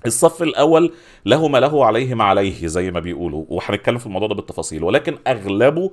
الصف 0.06 0.42
الأول 0.42 0.92
له 1.26 1.48
ما 1.48 1.58
له 1.58 1.84
عليه 1.84 2.14
ما 2.14 2.24
عليه 2.24 2.66
زي 2.66 2.90
ما 2.90 3.00
بيقولوا. 3.00 3.44
وهنتكلم 3.48 3.98
في 3.98 4.06
الموضوع 4.06 4.28
ده 4.28 4.34
بالتفاصيل. 4.34 4.84
ولكن 4.84 5.18
أغلبه 5.26 5.90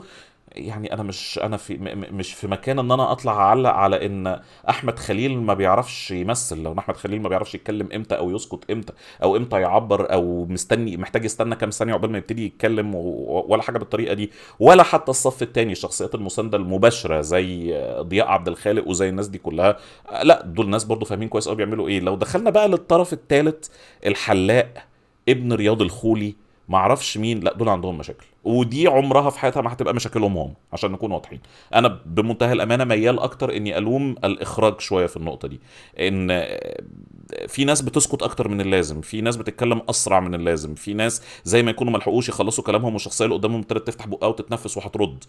يعني 0.52 0.94
أنا 0.94 1.04
مش 1.04 1.40
أنا 1.44 1.58
في 1.58 1.78
مش 2.12 2.34
في 2.34 2.48
مكان 2.48 2.80
إن 2.80 2.92
أنا 2.92 3.12
أطلع 3.12 3.34
أعلق 3.34 3.70
على 3.70 4.06
إن 4.06 4.40
أحمد 4.70 5.00
خليل 5.00 5.38
ما 5.38 5.54
بيعرفش 5.54 6.12
يمثل. 6.12 6.64
لو 6.64 6.76
أحمد 6.80 6.98
خليل 6.98 7.22
ما 7.22 7.30
بيعرفش 7.30 7.56
يتكلم 7.56 7.90
إمتى 7.96 8.18
أو 8.18 8.32
يسكت 8.32 8.72
إمتى 8.72 8.94
أو 9.24 9.38
إمتى 9.38 9.62
يعبر 9.62 10.14
أو 10.14 10.46
مستني 10.46 10.98
محتاج 10.98 11.26
يستنى 11.26 11.56
كام 11.56 11.70
ثانية 11.70 11.94
عقبال 11.94 12.12
ما 12.12 12.18
يبتدي 12.18 12.46
يتكلم 12.46 12.96
ولا 12.96 13.62
حاجة 13.62 13.78
بالطريقة 13.78 14.14
دي 14.14 14.32
ولا 14.60 14.84
حتى 14.84 15.12
الصف 15.12 15.42
الثاني 15.44 15.72
الشخصيات 15.72 16.16
المساندة 16.16 16.58
المباشرة 16.58 17.22
زي 17.22 17.74
ضياء 18.02 18.28
عبد 18.28 18.48
الخالق 18.48 18.88
وزي 18.88 19.10
الناس 19.10 19.28
دي 19.28 19.38
كلها. 19.38 19.78
لا 20.24 20.42
دول 20.46 20.70
ناس 20.70 20.84
برضو 20.84 21.06
فاهمين 21.06 21.28
كويس 21.30 21.48
قوي 21.48 21.56
بيعملوا 21.58 21.88
إيه. 21.88 22.00
لو 22.00 22.16
دخلنا 22.16 22.50
بقى 22.50 22.68
للطرف 22.68 23.14
الثالث 23.14 23.68
الحلاق 24.06 24.74
ابن 25.30 25.54
رياض 25.54 25.82
الخولي 25.82 26.36
ما 26.70 26.78
أعرفش 26.78 27.18
مين. 27.18 27.40
لا 27.40 27.54
دول 27.54 27.70
عندهم 27.70 27.98
مشاكل. 27.98 28.26
ودي 28.46 28.88
عمرها 28.88 29.30
في 29.30 29.40
حياتها 29.40 29.62
ما 29.62 29.74
هتبقى 29.74 29.94
مشاكلهم 29.94 30.38
هم 30.38 30.54
عشان 30.74 30.92
نكون 30.92 31.12
واضحين. 31.12 31.40
أنا 31.74 32.00
بمنتهى 32.06 32.54
الأمانة 32.54 32.84
ميال 32.84 33.20
أكتر 33.20 33.56
إني 33.58 33.78
ألوم 33.78 34.16
الإخراج 34.24 34.80
شوية 34.82 35.06
في 35.06 35.18
النقطة 35.18 35.48
دي. 35.48 35.60
إن 36.00 36.46
في 37.48 37.66
ناس 37.66 37.82
بتسكت 37.82 38.24
أكتر 38.24 38.48
من 38.48 38.62
اللازم 38.62 39.02
في 39.02 39.22
ناس 39.22 39.36
بتتكلم 39.36 39.82
أسرع 39.90 40.20
من 40.20 40.36
اللازم 40.36 40.76
في 40.76 40.94
ناس 40.94 41.22
زي 41.44 41.64
ما 41.64 41.72
يكونوا 41.72 41.94
ما 41.94 41.98
لحقوش 41.98 42.30
يخلصوا 42.30 42.64
كلامهم 42.64 42.94
والشخصية 42.94 43.26
اللي 43.26 43.36
قدامهم 43.36 43.60
ابتدت 43.60 43.88
تفتح 43.88 44.08
بقها 44.08 44.28
وتتنفس 44.30 44.78
وهترد. 44.78 45.24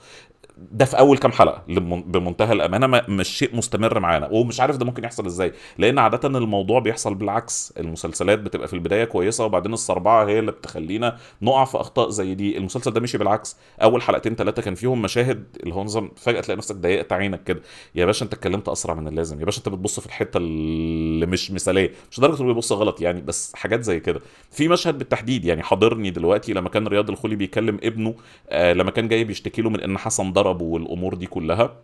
ده 0.73 0.85
في 0.85 0.99
أول 0.99 1.19
كام 1.19 1.33
حلقة 1.33 1.63
بمنتهى 2.07 2.53
الأمانة 2.53 2.87
ما- 2.87 3.05
مش 3.09 3.29
شيء 3.29 3.57
مستمر 3.57 4.01
معانا. 4.01 4.29
ومش 4.33 4.61
عارف 4.61 4.77
ده 4.77 4.85
ممكن 4.85 5.05
يحصل 5.05 5.27
إزاي 5.27 5.53
لأن 5.79 5.99
عادة 5.99 6.29
الموضوع 6.29 6.79
بيحصل 6.81 7.15
بالعكس. 7.15 7.73
المسلسلات 7.79 8.39
بتبقى 8.39 8.69
في 8.69 8.75
البداية 8.75 9.05
كويسة 9.05 9.45
وبعدين 9.45 9.73
الصربعة 9.73 10.25
هي 10.27 10.39
اللي 10.39 10.53
بتخلينا 10.53 11.17
نقع 11.43 11.65
في 11.65 11.81
أخطاء 11.81 12.09
زي 12.11 12.35
دي. 12.35 12.57
المسلسل 12.59 12.91
ده 12.91 13.01
مشي 13.07 13.19
بالعكس. 13.19 13.57
أول 13.83 14.03
حلقتين 14.03 14.35
ثلاثة 14.35 14.63
كان 14.63 14.75
فيهم 14.75 15.03
مشاهد 15.03 15.45
اللي 15.63 15.75
هو 15.75 15.85
نظام 15.85 16.11
فجأة 16.17 16.41
تلاقي 16.41 16.59
نفسك 16.59 16.75
ضيقت 16.77 17.13
عينك 17.13 17.45
كده. 17.45 17.61
يا 17.95 18.07
باشا 18.07 18.25
أنت 18.25 18.33
اتكلمت 18.33 18.69
أسرع 18.69 18.95
من 18.95 19.09
اللازم. 19.09 19.41
يا 19.41 19.45
باشا 19.45 19.59
أنت 19.59 19.69
بتبص 19.69 20.01
في 20.01 20.07
الحتة 20.07 20.39
اللي 20.39 21.27
مش 21.27 21.51
مثالية. 21.51 21.93
مش 22.11 22.19
لدرجة 22.19 22.41
إنه 22.41 22.47
بيبص 22.47 22.73
غلط 22.73 23.01
يعني 23.01 23.21
بس 23.21 23.53
حاجات 23.55 23.83
زي 23.83 24.01
كده. 24.01 24.21
في 24.51 24.69
مشهد 24.69 24.99
بالتحديد 24.99 25.45
يعني 25.45 25.63
حاضرني 25.63 26.11
دلوقتي 26.11 26.53
لما 26.53 26.69
كان 26.69 26.87
رياض 26.87 27.11
الخولي 27.11 27.37
بيكلم 27.37 27.79
ابنه 27.83 28.15
آه 28.49 28.73
لما 28.73 28.91
كان 28.91 29.09
جاي 29.09 29.25
بيشتكي 29.25 29.63
له 29.63 29.71
من 29.71 29.81
إن 29.81 29.99
حسن 29.99 30.33
ضربه 30.33 30.65
والأمور 30.65 31.15
دي 31.15 31.27
كلها. 31.27 31.77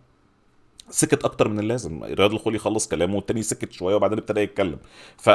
سكت 0.90 1.24
أكتر 1.24 1.48
من 1.48 1.58
اللازم. 1.58 2.04
رياض 2.04 2.32
الخولي 2.32 2.58
خلص 2.58 2.88
كلامه 2.88 3.16
والتاني 3.16 3.42
سكت 3.42 3.72
شوية 3.72 3.94
وبعدين 3.94 4.18
ابتدى 4.18 4.40
يتكلم. 4.40 4.78
ف 5.16 5.30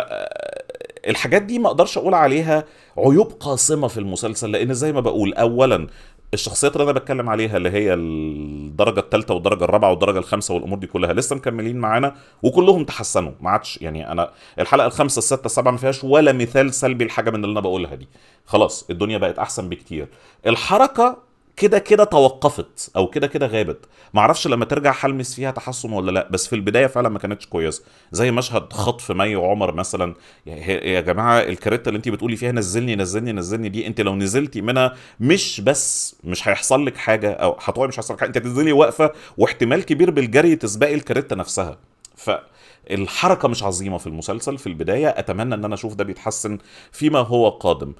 الحاجات 1.07 1.41
دي 1.41 1.59
ما 1.59 1.67
أقدرش 1.67 1.97
أقول 1.97 2.13
عليها 2.13 2.63
عيوب 2.97 3.31
قاصمة 3.39 3.87
في 3.87 3.97
المسلسل 3.99 4.51
لأن 4.51 4.73
زي 4.73 4.91
ما 4.93 4.99
بقول 4.99 5.33
اولا 5.33 5.87
الشخصيات 6.33 6.73
اللي 6.75 6.83
أنا 6.83 6.91
بتكلم 6.91 7.29
عليها 7.29 7.57
اللي 7.57 7.69
هي 7.69 7.93
الدرجة 7.93 8.99
الثالثه 8.99 9.33
والدرجة 9.33 9.63
الرابعة 9.63 9.89
والدرجة 9.91 10.17
الخامسة 10.17 10.53
والأمور 10.53 10.77
دي 10.79 10.87
كلها 10.87 11.13
لسه 11.13 11.35
مكملين 11.35 11.77
معانا 11.77 12.15
وكلهم 12.43 12.83
تحسنوا 12.83 13.31
ما 13.41 13.49
عادش 13.49 13.81
يعني 13.81 14.11
أنا 14.11 14.31
الحلقة 14.59 14.87
الخامسة 14.87 15.19
السادسه 15.19 15.45
السابعة 15.45 15.71
ما 15.71 15.77
فيهاش 15.77 16.03
ولا 16.03 16.31
مثال 16.33 16.73
سلبي 16.73 17.05
لحاجة 17.05 17.29
من 17.29 17.35
اللي 17.43 17.51
أنا 17.51 17.59
بقولها 17.59 17.95
دي. 17.95 18.07
خلاص 18.45 18.85
الدنيا 18.89 19.17
بقت 19.17 19.39
أحسن 19.39 19.69
بكتير. 19.69 20.07
الحركة 20.47 21.26
كده 21.57 21.79
كده 21.79 22.03
توقفت 22.03 22.91
أو 22.95 23.07
كده 23.09 23.27
كده 23.27 23.47
غابت. 23.47 23.85
ما 24.13 24.21
أعرفش 24.21 24.47
لما 24.47 24.65
ترجع 24.65 24.95
هلمس 24.99 25.33
فيها 25.35 25.51
تحسن 25.51 25.91
ولا 25.93 26.11
لأ 26.11 26.27
بس 26.31 26.47
في 26.47 26.55
البداية 26.55 26.87
فعلا 26.87 27.09
ما 27.09 27.19
كانتش 27.19 27.45
كويسة. 27.45 27.83
زي 28.11 28.31
مشهد 28.31 28.73
خطف 28.73 29.11
مي 29.11 29.35
وعمر 29.35 29.73
مثلا 29.73 30.15
يا, 30.45 31.01
جماعة 31.01 31.39
الكاريتا 31.39 31.89
اللي 31.89 31.97
انت 31.97 32.09
بتقولي 32.09 32.35
فيها 32.35 32.51
نزلني 32.51 32.95
نزلني 32.95 33.31
نزلني 33.33 33.69
دي 33.69 33.87
انت 33.87 34.01
لو 34.01 34.15
نزلتي 34.15 34.61
منها 34.61 34.93
مش 35.19 35.61
بس 35.61 36.15
مش 36.23 36.47
هيحصل 36.47 36.85
لك 36.85 36.97
حاجة 36.97 37.31
أو 37.31 37.57
هتقعي 37.61 37.87
مش 37.87 37.99
هيحصل 37.99 38.13
لك 38.13 38.19
حاجة 38.19 38.27
انت 38.29 38.37
هتنزلي 38.37 38.71
واقفه 38.71 39.11
واحتمال 39.37 39.85
كبير 39.85 40.11
بالجري 40.11 40.55
تسبقي 40.55 40.93
الكاريتا 40.93 41.35
نفسها. 41.35 41.77
ف 42.15 42.31
الحركة 42.91 43.47
مش 43.47 43.63
عظيمة 43.63 43.97
في 43.97 44.07
المسلسل 44.07 44.57
في 44.57 44.67
البداية 44.67 45.07
أتمنى 45.07 45.55
أن 45.55 45.65
أنا 45.65 45.73
أشوف 45.75 45.93
ده 45.95 46.03
بيتحسن 46.03 46.57
فيما 46.91 47.19
هو 47.19 47.49
قادم. 47.49 47.93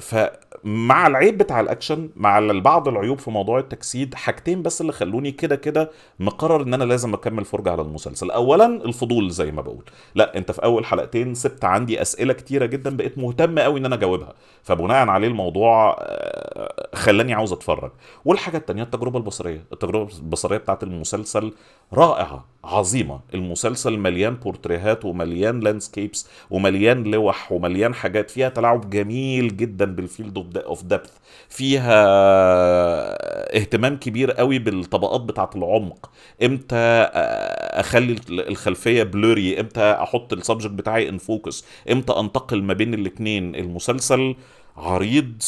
فمع 0.00 1.06
العيب 1.06 1.38
بتاع 1.38 1.60
الأكشن 1.60 2.08
مع 2.16 2.40
بعض 2.40 2.88
العيوب 2.88 3.18
في 3.18 3.30
موضوع 3.30 3.58
التجسيد 3.58 4.14
حاجتين 4.14 4.62
بس 4.62 4.80
اللي 4.80 4.92
خلوني 4.92 5.30
كده 5.32 5.56
كده 5.56 5.90
مقرر 6.20 6.62
إن 6.62 6.74
أنا 6.74 6.84
لازم 6.84 7.14
أكمل 7.14 7.44
فرجة 7.44 7.70
على 7.70 7.82
المسلسل. 7.82 8.30
اولا 8.30 8.66
الفضول 8.66 9.30
زي 9.30 9.52
ما 9.52 9.62
بقول. 9.62 9.84
لا 10.14 10.36
أنت 10.36 10.52
في 10.52 10.64
أول 10.64 10.84
حلقتين 10.84 11.34
سبت 11.34 11.64
عندي 11.64 12.02
أسئلة 12.02 12.32
كتيرة 12.32 12.66
جدا 12.66 12.96
بقيت 12.96 13.18
مهتم 13.18 13.58
قوي 13.58 13.80
إن 13.80 13.84
أنا 13.84 13.94
أجاوبها. 13.94 14.34
فبناء 14.62 15.08
عليه 15.08 15.28
الموضوع 15.28 15.96
آه، 16.00 16.88
خلاني 16.94 17.34
عاوز 17.34 17.52
أتفرج. 17.52 17.90
والحاجة 18.24 18.56
التانية 18.56 18.82
التجربة 18.82 19.18
البصرية. 19.18 19.64
التجربة 19.72 20.08
البصرية 20.18 20.58
بتاعت 20.58 20.82
المسلسل 20.82 21.52
رائعة 21.92 22.44
عظيمة. 22.64 23.20
المسلسل 23.34 23.98
مليان 23.98 24.34
بورتريهات 24.34 25.04
ومليان 25.04 25.60
landscapes 25.60 26.28
ومليان 26.50 27.04
لوح 27.04 27.52
ومليان 27.52 27.94
حاجات 27.94 28.30
فيها 28.30 28.48
تلاعب 28.48 28.90
جميل 28.96 29.56
جدا 29.56 29.84
بال 29.84 30.05
field 30.05 30.58
of 30.58 30.82
depth 30.82 31.10
فيها 31.48 31.96
اهتمام 33.56 33.96
كبير 33.96 34.30
قوي 34.32 34.58
بالطبقات 34.58 35.20
بتاعة 35.20 35.50
العمق. 35.56 36.10
إمتى 36.44 36.76
أخلي 36.76 38.16
الخلفية 38.30 39.02
blurry 39.02 39.60
إمتى 39.60 39.80
أحط 39.80 40.32
ال 40.32 40.37
subject 40.37 40.70
بتاعي 40.72 41.08
in 41.08 41.18
focus 41.18 41.64
إمتى 41.92 42.12
أنتقل 42.12 42.62
ما 42.62 42.74
بين 42.74 42.94
الاثنين 42.94 43.54
المسلسل 43.54 44.34
عريض 44.76 45.42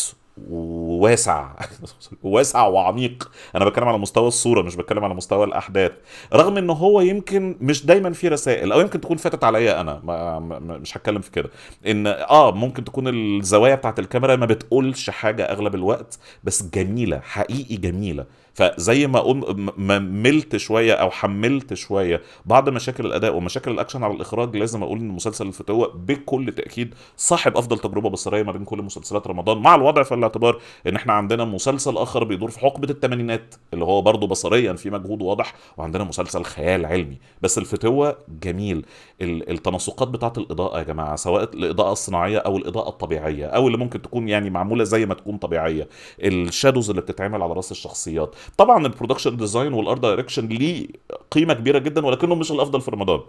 وواسع. 0.50 1.48
واسع 2.22 2.66
وعميق. 2.66 3.30
أنا 3.56 3.64
بتكلم 3.64 3.88
على 3.88 3.98
مستوى 3.98 4.28
الصورة 4.28 4.62
مش 4.62 4.76
بتكلم 4.76 5.04
على 5.04 5.14
مستوى 5.14 5.44
الأحداث. 5.44 5.92
رغم 6.34 6.56
إن 6.56 6.70
هو 6.70 7.00
يمكن 7.00 7.56
مش 7.60 7.86
دايما 7.86 8.12
فيه 8.12 8.28
رسائل 8.28 8.72
أو 8.72 8.80
يمكن 8.80 9.00
تكون 9.00 9.16
فاتت 9.16 9.44
عليا 9.44 9.80
أنا. 9.80 10.00
ما 10.04 10.38
مش 10.58 10.96
هتكلم 10.96 11.20
في 11.20 11.30
كده. 11.30 11.50
إن 11.86 12.06
آه 12.06 12.52
ممكن 12.52 12.84
تكون 12.84 13.08
الزوايا 13.08 13.74
بتاعت 13.74 13.98
الكاميرا 13.98 14.36
ما 14.36 14.46
بتقولش 14.46 15.10
حاجة 15.10 15.42
أغلب 15.42 15.74
الوقت 15.74 16.18
بس 16.44 16.62
جميلة 16.74 17.20
حقيقي 17.20 17.76
جميلة. 17.76 18.24
فزي 18.58 19.06
ما 19.06 19.18
أقول 19.18 19.70
ملت 20.00 20.56
شوية 20.56 20.92
أو 20.92 21.10
حملت 21.10 21.74
شوية 21.74 22.22
بعض 22.46 22.68
مشاكل 22.68 23.06
الأداء 23.06 23.36
ومشاكل 23.36 23.70
الأكشن 23.70 24.04
على 24.04 24.14
الإخراج 24.14 24.56
لازم 24.56 24.82
أقول 24.82 24.98
إن 24.98 25.08
مسلسل 25.08 25.46
الفتوه 25.46 25.92
بكل 25.94 26.52
تأكيد 26.52 26.94
صاحب 27.16 27.56
أفضل 27.56 27.78
تجربة 27.78 28.10
بصرية 28.10 28.42
ما 28.42 28.52
بين 28.52 28.64
كل 28.64 28.82
مسلسلات 28.82 29.26
رمضان. 29.26 29.58
مع 29.58 29.74
الوضع 29.74 30.02
في 30.02 30.14
الاعتبار 30.28 30.60
إن 30.86 30.96
إحنا 30.96 31.12
عندنا 31.12 31.44
مسلسل 31.44 31.96
آخر 31.96 32.24
بيدور 32.24 32.50
في 32.50 32.60
حقبة 32.60 32.90
الثمانينات 32.90 33.54
اللي 33.74 33.84
هو 33.84 34.02
برضه 34.02 34.26
بصريا 34.26 34.72
في 34.72 34.90
مجهود 34.90 35.22
واضح 35.22 35.54
وعندنا 35.76 36.04
مسلسل 36.04 36.44
خيال 36.44 36.86
علمي. 36.86 37.18
بس 37.42 37.58
الفتوه 37.58 38.16
جميل. 38.42 38.86
ال- 39.20 39.50
التناسقات 39.50 40.08
بتاعة 40.08 40.32
الإضاءة 40.38 40.78
يا 40.78 40.82
جماعة 40.82 41.16
سواء 41.16 41.42
الإضاءة 41.54 41.92
الصناعية 41.92 42.38
أو 42.38 42.56
الإضاءة 42.56 42.88
الطبيعية 42.88 43.46
أو 43.46 43.66
اللي 43.66 43.78
ممكن 43.78 44.02
تكون 44.02 44.28
يعني 44.28 44.50
معمولة 44.50 44.84
زي 44.84 45.06
ما 45.06 45.14
تكون 45.14 45.36
طبيعية. 45.36 45.88
ال 46.20 46.29
shadows 46.29 46.90
اللي 46.90 47.02
بتتعمل 47.02 47.42
على 47.42 47.52
رأس 47.52 47.70
الشخصيات. 47.72 48.34
طبعا 48.56 48.86
ال 48.86 48.91
production 48.91 49.36
design 49.36 49.72
وال 49.72 49.83
art 49.83 50.00
direction 50.00 50.46
ليه 50.48 50.86
قيمة 51.30 51.54
كبيرة 51.54 51.78
جدا 51.78 52.06
ولكنه 52.06 52.34
مش 52.34 52.52
الأفضل 52.52 52.80
في 52.80 52.90
رمضان. 52.90 53.20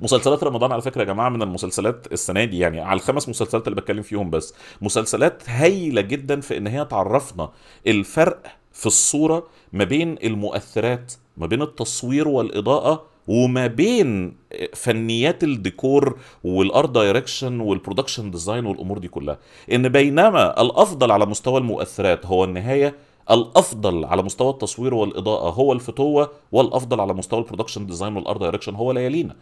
مسلسلات 0.00 0.44
رمضان 0.44 0.72
على 0.72 0.82
فكرة 0.82 1.00
يا 1.00 1.06
جماعة 1.06 1.28
من 1.28 1.42
المسلسلات 1.42 2.06
السنة 2.12 2.44
دي 2.44 2.58
يعني 2.58 2.80
على 2.80 2.96
الخمس 2.96 3.28
مسلسلات 3.28 3.68
اللي 3.68 3.80
بتكلم 3.80 4.02
فيهم 4.02 4.30
بس 4.30 4.54
مسلسلات 4.82 5.42
هايلة 5.50 6.00
جدا 6.00 6.40
في 6.40 6.56
إن 6.56 6.66
هي 6.66 6.84
تعرفنا 6.84 7.50
الفرق 7.86 8.42
في 8.72 8.86
الصورة 8.86 9.46
ما 9.72 9.84
بين 9.84 10.16
المؤثرات 10.24 11.12
ما 11.36 11.46
بين 11.46 11.62
التصوير 11.62 12.28
والإضاءة 12.28 13.04
وما 13.28 13.66
بين 13.66 14.36
فنيات 14.74 15.44
الديكور 15.44 16.18
وال 16.44 16.62
art 16.62 16.90
direction 16.90 17.60
وال 17.60 17.72
production 17.72 18.30
design 18.30 18.66
والأمور 18.66 18.98
دي 18.98 19.08
كلها. 19.08 19.38
إن 19.72 19.88
بينما 19.88 20.60
الأفضل 20.60 21.10
على 21.10 21.26
مستوى 21.26 21.58
المؤثرات 21.58 22.26
هو 22.26 22.44
النهاية 22.44 22.94
الأفضل 23.30 24.04
على 24.04 24.22
مستوى 24.22 24.50
التصوير 24.50 24.94
والإضاءة 24.94 25.50
هو 25.50 25.72
الفتوة 25.72 26.30
والأفضل 26.52 27.00
على 27.00 27.14
مستوى 27.14 27.38
ال 27.40 27.44
production 27.44 27.86
design 27.86 28.16
وال 28.16 28.26
art 28.26 28.40
direction 28.40 28.74
هو 28.74 28.92
ليالينا 28.92 29.36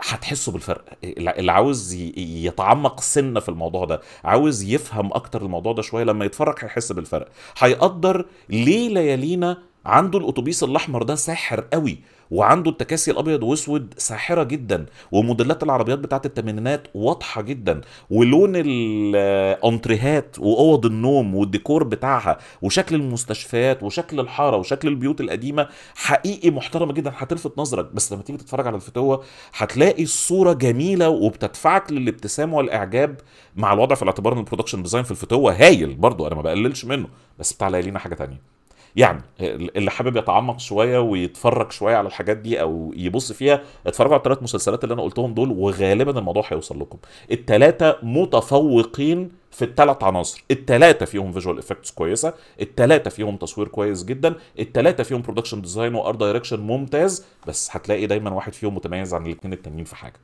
هتحسوا 0.00 0.52
بالفرق. 0.52 0.84
اللي 1.04 1.52
عاوز 1.52 1.92
يتعمق 2.16 3.00
سنة 3.00 3.40
في 3.40 3.48
الموضوع 3.48 3.84
ده 3.84 4.00
عاوز 4.24 4.62
يفهم 4.62 5.12
أكتر 5.12 5.42
الموضوع 5.42 5.72
ده 5.72 5.82
شوية 5.82 6.04
لما 6.04 6.24
يتفرج 6.24 6.54
هيحس 6.60 6.92
بالفرق. 6.92 7.28
هيقدر 7.58 8.26
ليه 8.48 8.88
ليالينا 8.88 9.58
عنده 9.86 10.18
الأتوبيس 10.18 10.62
الأحمر 10.64 11.02
ده 11.02 11.14
ساحر 11.14 11.60
قوي 11.72 11.98
وعنده 12.30 12.70
التكاسي 12.70 13.10
الأبيض 13.10 13.42
وأسود 13.42 13.94
ساحرة 13.96 14.42
جدا 14.42 14.86
وموديلات 15.12 15.62
العربيات 15.62 15.98
بتاعت 15.98 16.26
الثمانينات 16.26 16.86
واضحة 16.94 17.42
جدا 17.42 17.80
ولون 18.10 18.52
الأنتريهات 18.56 20.36
وأوض 20.38 20.86
النوم 20.86 21.34
والديكور 21.34 21.84
بتاعها 21.84 22.38
وشكل 22.62 22.94
المستشفيات 22.94 23.82
وشكل 23.82 24.20
الحارة 24.20 24.56
وشكل 24.56 24.88
البيوت 24.88 25.20
القديمة 25.20 25.68
حقيقي 25.94 26.50
محترمة 26.50 26.92
جدا 26.92 27.12
هتلفت 27.16 27.58
نظرك 27.58 27.92
بس 27.94 28.12
لما 28.12 28.22
تيجي 28.22 28.38
تتفرج 28.38 28.66
على 28.66 28.76
الفتوة 28.76 29.22
هتلاقي 29.56 30.02
الصورة 30.02 30.52
جميلة 30.52 31.08
وبتدفعك 31.08 31.92
للابتسام 31.92 32.54
والإعجاب 32.54 33.20
مع 33.56 33.72
الوضع 33.72 33.94
في 33.94 34.02
الاعتبار 34.02 34.32
إن 34.32 34.38
ال 34.38 34.42
production 34.42 34.82
design 34.82 35.04
في 35.04 35.10
الفتوة 35.10 35.52
هايل 35.52 35.94
برضو 35.94 36.26
أنا 36.26 36.34
ما 36.34 36.42
بقللش 36.42 36.84
منه 36.84 37.08
بس 37.38 37.52
بتاع 37.52 37.68
ليالينا 37.68 37.98
حاجة 37.98 38.14
تانية. 38.14 38.57
يعني 38.98 39.22
اللي 39.40 39.90
حابب 39.90 40.16
يتعمق 40.16 40.58
شوية 40.58 40.98
ويتفرج 40.98 41.72
شوية 41.72 41.96
على 41.96 42.06
الحاجات 42.06 42.36
دي 42.36 42.60
أو 42.60 42.92
يبص 42.96 43.32
فيها 43.32 43.62
اتفرجوا 43.86 44.12
على 44.12 44.18
الثلاث 44.18 44.42
مسلسلات 44.42 44.84
اللي 44.84 44.94
أنا 44.94 45.02
قلتهم 45.02 45.34
دول 45.34 45.50
وغالبا 45.50 46.18
الموضوع 46.18 46.44
هيوصل 46.48 46.80
لكم. 46.80 46.98
الثلاثه 47.30 47.96
متفوقين 48.02 49.30
في 49.50 49.64
الثلاث 49.64 50.04
عناصر. 50.04 50.44
الثلاثه 50.50 51.06
فيهم 51.06 51.32
visual 51.32 51.58
effects 51.58 51.90
كويسة 51.90 52.34
الثلاثه 52.60 53.10
فيهم 53.10 53.36
تصوير 53.36 53.68
كويس 53.68 54.04
جدا 54.04 54.34
الثلاثه 54.58 55.02
فيهم 55.02 55.22
production 55.22 55.60
design 55.62 55.94
و 55.94 56.00
art 56.00 56.18
direction 56.18 56.60
ممتاز 56.60 57.26
بس 57.46 57.68
هتلاقي 57.72 58.06
دايما 58.06 58.30
واحد 58.30 58.52
فيهم 58.52 58.74
متميز 58.74 59.14
عن 59.14 59.26
الاثنين 59.26 59.52
التانيين 59.52 59.84
في 59.84 59.96
حاجة. 59.96 60.20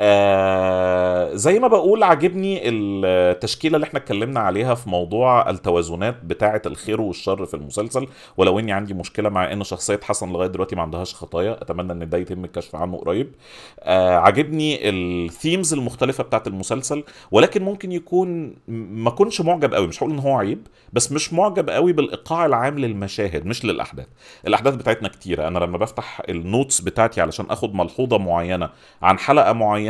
آه 0.00 1.34
زي 1.34 1.58
ما 1.58 1.68
بقول 1.68 2.02
عاجبني 2.02 2.60
التشكيلة 2.68 3.76
اللي 3.76 3.86
إحنا 3.86 3.98
اتكلمنا 3.98 4.40
عليها 4.40 4.74
في 4.74 4.88
موضوع 4.90 5.50
التوازنات 5.50 6.16
بتاعة 6.24 6.62
الخير 6.66 7.00
والشر 7.00 7.46
في 7.46 7.54
المسلسل. 7.54 8.06
ولو 8.36 8.58
اني 8.58 8.72
عندي 8.72 8.94
مشكلة 8.94 9.28
مع 9.28 9.52
ان 9.52 9.64
شخصية 9.64 10.00
حسن 10.02 10.32
لغاية 10.32 10.48
دلوقتي 10.48 10.76
ما 10.76 10.82
عندهاش 10.82 11.14
خطايا 11.14 11.52
اتمنى 11.62 11.92
ان 11.92 12.08
ده 12.08 12.18
يتم 12.18 12.44
الكشف 12.44 12.76
عنه 12.76 12.96
قريب. 12.96 13.32
آه 13.80 14.16
عاجبني 14.16 14.88
ال 14.88 15.00
themes 15.00 15.72
المختلفة 15.72 16.24
بتاعة 16.24 16.42
المسلسل 16.46 17.04
ولكن 17.30 17.62
ممكن 17.62 17.92
يكون 17.92 18.54
ما 18.68 19.10
كنش 19.10 19.40
معجب 19.40 19.74
قوي. 19.74 19.86
مش 19.86 20.02
هقول 20.02 20.12
ان 20.12 20.18
هو 20.18 20.36
عيب 20.36 20.66
بس 20.92 21.12
مش 21.12 21.32
معجب 21.32 21.70
قوي 21.70 21.92
بالإيقاع 21.92 22.46
العام 22.46 22.78
للمشاهد 22.78 23.46
مش 23.46 23.64
للأحداث. 23.64 24.06
الأحداث 24.46 24.74
بتاعتنا 24.74 25.08
كتيرة. 25.08 25.48
أنا 25.48 25.58
لما 25.58 25.78
بفتح 25.78 26.22
ال 26.28 26.37
notes 26.37 26.80
بتاعتي 26.80 27.20
علشان 27.20 27.46
آخد 27.50 27.74
ملحوظة 27.74 28.18
معينة 28.18 28.70
عن 29.02 29.18
حلقة 29.18 29.52
معينة 29.52 29.87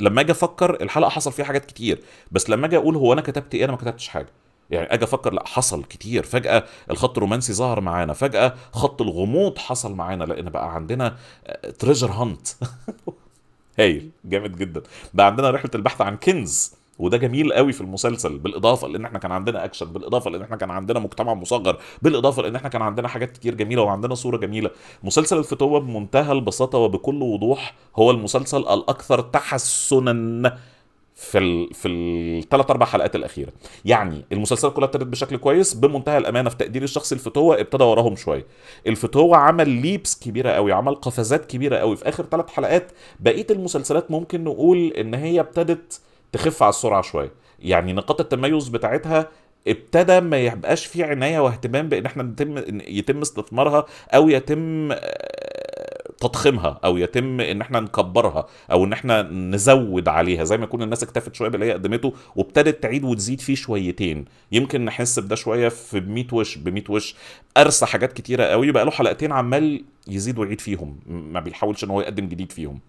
لما 0.00 0.20
أجي 0.20 0.32
أفكر 0.32 0.82
الحلقة 0.82 1.08
حصل 1.08 1.32
فيها 1.32 1.44
حاجات 1.44 1.64
كتير 1.64 2.00
بس 2.32 2.50
لما 2.50 2.66
أجي 2.66 2.76
أقول 2.76 2.96
هو 2.96 3.12
أنا 3.12 3.20
كتبت 3.20 3.54
إيه؟ 3.54 3.64
أنا 3.64 3.72
ما 3.72 3.78
كتبتش 3.78 4.08
حاجة. 4.08 4.28
يعني 4.70 4.94
أجي 4.94 5.04
أفكر 5.04 5.32
لا 5.32 5.46
حصل 5.46 5.84
كتير. 5.84 6.22
فجأة 6.22 6.64
الخط 6.90 7.16
الرومانسي 7.16 7.52
ظهر 7.52 7.80
معانا. 7.80 8.12
فجأة 8.12 8.54
خط 8.72 9.02
الغموض 9.02 9.58
حصل 9.58 9.94
معانا. 9.94 10.24
لأن 10.24 10.50
بقى 10.50 10.74
عندنا 10.74 11.16
treasure 11.78 12.10
hunt 12.10 12.48
هايل. 13.78 14.10
جامد 14.24 14.56
جدا. 14.56 14.82
بقى 15.14 15.26
عندنا 15.26 15.50
رحلة 15.50 15.70
البحث 15.74 16.00
عن 16.00 16.16
كنز. 16.16 16.72
وده 17.02 17.16
جميل 17.16 17.52
قوي 17.52 17.72
في 17.72 17.80
المسلسل 17.80 18.38
بالإضافة 18.38 18.88
لإن 18.88 19.04
إحنا 19.04 19.18
كان 19.18 19.32
عندنا 19.32 19.64
أكشن 19.64 19.86
بالإضافة 19.86 20.30
لإن 20.30 20.42
إحنا 20.42 20.56
كان 20.56 20.70
عندنا 20.70 21.00
مجتمع 21.00 21.34
مصغر 21.34 21.78
بالإضافة 22.02 22.42
لإن 22.42 22.56
إحنا 22.56 22.68
كان 22.68 22.82
عندنا 22.82 23.08
حاجات 23.08 23.32
كتير 23.32 23.54
جميلة 23.54 23.82
وعندنا 23.82 24.14
صورة 24.14 24.36
جميلة. 24.36 24.70
مسلسل 25.02 25.38
الفتوه 25.38 25.80
بمنتهى 25.80 26.32
البساطة 26.32 26.78
وبكل 26.78 27.22
وضوح 27.22 27.74
هو 27.96 28.10
المسلسل 28.10 28.58
الأكثر 28.58 29.20
تحسنا 29.20 30.58
في 31.14 31.38
ال 31.38 31.74
في 31.74 31.88
الثلاث 31.88 32.70
أربع 32.70 32.86
حلقات 32.86 33.16
الأخيرة. 33.16 33.52
يعني 33.84 34.24
المسلسلات 34.32 34.74
كلها 34.74 34.86
ابتدت 34.86 35.06
بشكل 35.06 35.36
كويس 35.36 35.74
بمنتهى 35.74 36.18
الأمانة 36.18 36.50
في 36.50 36.56
تقدير 36.56 36.82
الشخصي 36.82 37.14
الفتوه 37.14 37.60
ابتدى 37.60 37.84
وراهم 37.84 38.16
شوية. 38.16 38.46
الفتوه 38.86 39.36
عمل 39.36 39.68
ليبس 39.68 40.20
كبيرة 40.20 40.50
قوي 40.50 40.72
عمل 40.72 40.94
قفزات 40.94 41.46
كبيرة 41.46 41.76
قوي. 41.76 41.96
في 41.96 42.08
آخر 42.08 42.24
ثلاث 42.24 42.48
حلقات 42.48 42.92
بقية 43.20 43.46
المسلسلات 43.50 44.10
ممكن 44.10 44.44
نقول 44.44 44.86
إن 44.86 45.14
هي 45.14 45.40
ابتدت 45.40 46.00
تخف 46.32 46.62
على 46.62 46.70
السرعة 46.70 47.02
شوية. 47.02 47.32
يعني 47.60 47.92
نقاط 47.92 48.20
التميز 48.20 48.68
بتاعتها 48.68 49.28
ابتدى 49.68 50.20
ما 50.20 50.36
يبقاش 50.36 50.86
فيه 50.86 51.04
عناية 51.04 51.38
واهتمام 51.38 51.88
بإن 51.88 52.06
إحنا 52.06 52.22
نتم 52.22 52.58
يتم 52.86 53.20
استثمارها 53.20 53.86
أو 54.14 54.28
يتم 54.28 54.92
تضخيمها 56.20 56.80
أو 56.84 56.96
يتم 56.96 57.40
إن 57.40 57.60
إحنا 57.60 57.80
نكبرها 57.80 58.46
أو 58.72 58.84
إن 58.84 58.92
إحنا 58.92 59.22
نزود 59.22 60.08
عليها. 60.08 60.44
زي 60.44 60.56
ما 60.56 60.64
يكون 60.64 60.82
الناس 60.82 61.02
اكتفت 61.02 61.34
شوية 61.34 61.48
باللي 61.48 61.66
هي 61.66 61.72
قدمته 61.72 62.12
وابتدت 62.36 62.82
تعيد 62.82 63.04
وتزيد 63.04 63.40
فيه 63.40 63.54
شويتين. 63.54 64.24
يمكن 64.52 64.84
نحس 64.84 65.18
بده 65.18 65.36
شوية 65.36 65.68
في 65.68 66.00
ب 66.00 66.08
100 66.08 66.26
وش 66.32 66.58
ب 66.58 66.68
100 66.68 66.84
وش. 66.88 67.14
أرسى 67.56 67.86
حاجات 67.86 68.12
كتيرة 68.12 68.44
قوي 68.44 68.72
بقى 68.72 68.84
له 68.84 68.90
حلقتين 68.90 69.32
عمال 69.32 69.84
يزيد 70.08 70.38
ويعيد 70.38 70.60
فيهم. 70.60 70.96
ما 71.06 71.40
بيحاولش 71.40 71.84
إن 71.84 71.90
هو 71.90 72.00
يقدم 72.00 72.28
جديد 72.28 72.52
فيهم. 72.52 72.80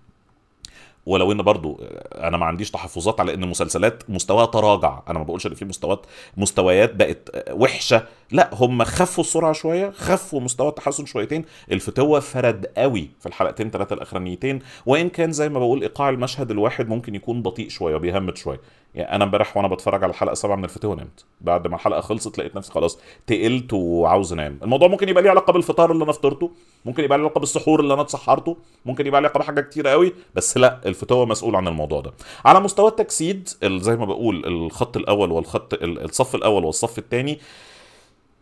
ولو 1.05 1.31
إن 1.31 1.41
برضو 1.41 1.81
أنا 2.15 2.37
ما 2.37 2.45
عنديش 2.45 2.71
تحفظات 2.71 3.19
على 3.19 3.33
إن 3.33 3.43
المسلسلات 3.43 4.03
مستواها 4.09 4.45
تراجع. 4.45 5.01
أنا 5.09 5.19
ما 5.19 5.25
بقولش 5.25 5.47
إن 5.47 5.53
في 5.53 5.65
مستويات 5.65 6.05
مستويات 6.37 6.95
بقت 6.95 7.29
وحشة. 7.51 8.03
لا 8.31 8.49
هم 8.53 8.83
خفوا 8.83 9.23
السرعة 9.23 9.53
شوية 9.53 9.89
خفوا 9.89 10.41
مستوى 10.41 10.69
التحسن 10.69 11.05
شويتين. 11.05 11.45
الفتوة 11.71 12.19
فرد 12.19 12.65
قوي 12.77 13.09
في 13.19 13.25
الحلقتين 13.25 13.69
ثلاثة 13.69 13.93
الأخرانيتين. 13.93 14.59
وإن 14.85 15.09
كان 15.09 15.31
زي 15.31 15.49
ما 15.49 15.59
بقول 15.59 15.81
إيقاع 15.81 16.09
المشهد 16.09 16.51
الواحد 16.51 16.89
ممكن 16.89 17.15
يكون 17.15 17.41
بطيء 17.41 17.69
شوية 17.69 17.95
وبيهمت 17.95 18.37
شوية. 18.37 18.59
يعني 18.95 19.15
أنا 19.15 19.23
امبارح 19.23 19.57
وأنا 19.57 19.67
بتفرج 19.67 20.03
على 20.03 20.09
الحلقة 20.09 20.33
سبعة 20.33 20.55
من 20.55 20.63
الفتوه 20.63 20.95
نمت 20.95 21.25
بعد 21.41 21.67
ما 21.67 21.75
الحلقة 21.75 22.01
خلصت 22.01 22.37
لقيت 22.37 22.55
نفسي 22.55 22.71
خلاص 22.71 22.99
تقلت 23.27 23.73
وعاوز 23.73 24.33
أنام. 24.33 24.59
الموضوع 24.63 24.87
ممكن 24.87 25.09
يبقى 25.09 25.23
ليه 25.23 25.29
علاقة 25.29 25.53
بالفطار 25.53 25.91
اللي 25.91 26.03
أنا 26.03 26.11
فطرته 26.11 26.51
ممكن 26.85 27.03
يبقى 27.03 27.17
ليه 27.17 27.23
علاقة 27.25 27.39
بالسحور 27.39 27.79
اللي 27.79 27.93
أنا 27.93 28.01
اتسحرته 28.01 28.57
ممكن 28.85 29.07
يبقى 29.07 29.21
ليه 29.21 29.27
علاقة 29.27 29.39
بحاجات 29.39 29.69
كتيرة 29.69 29.89
قوي 29.89 30.13
بس 30.35 30.57
لا 30.57 30.79
الفتوه 30.85 31.25
مسؤول 31.25 31.55
عن 31.55 31.67
الموضوع 31.67 32.01
ده. 32.01 32.13
على 32.45 32.59
مستوى 32.59 32.87
التجسيد 32.89 33.49
زي 33.65 33.95
ما 33.95 34.05
بقول 34.05 34.45
الخط 34.45 34.97
الأول 34.97 35.31
والخط 35.31 35.73
الصف 35.83 36.35
الأول 36.35 36.65
والصف 36.65 36.97
الثاني 36.97 37.39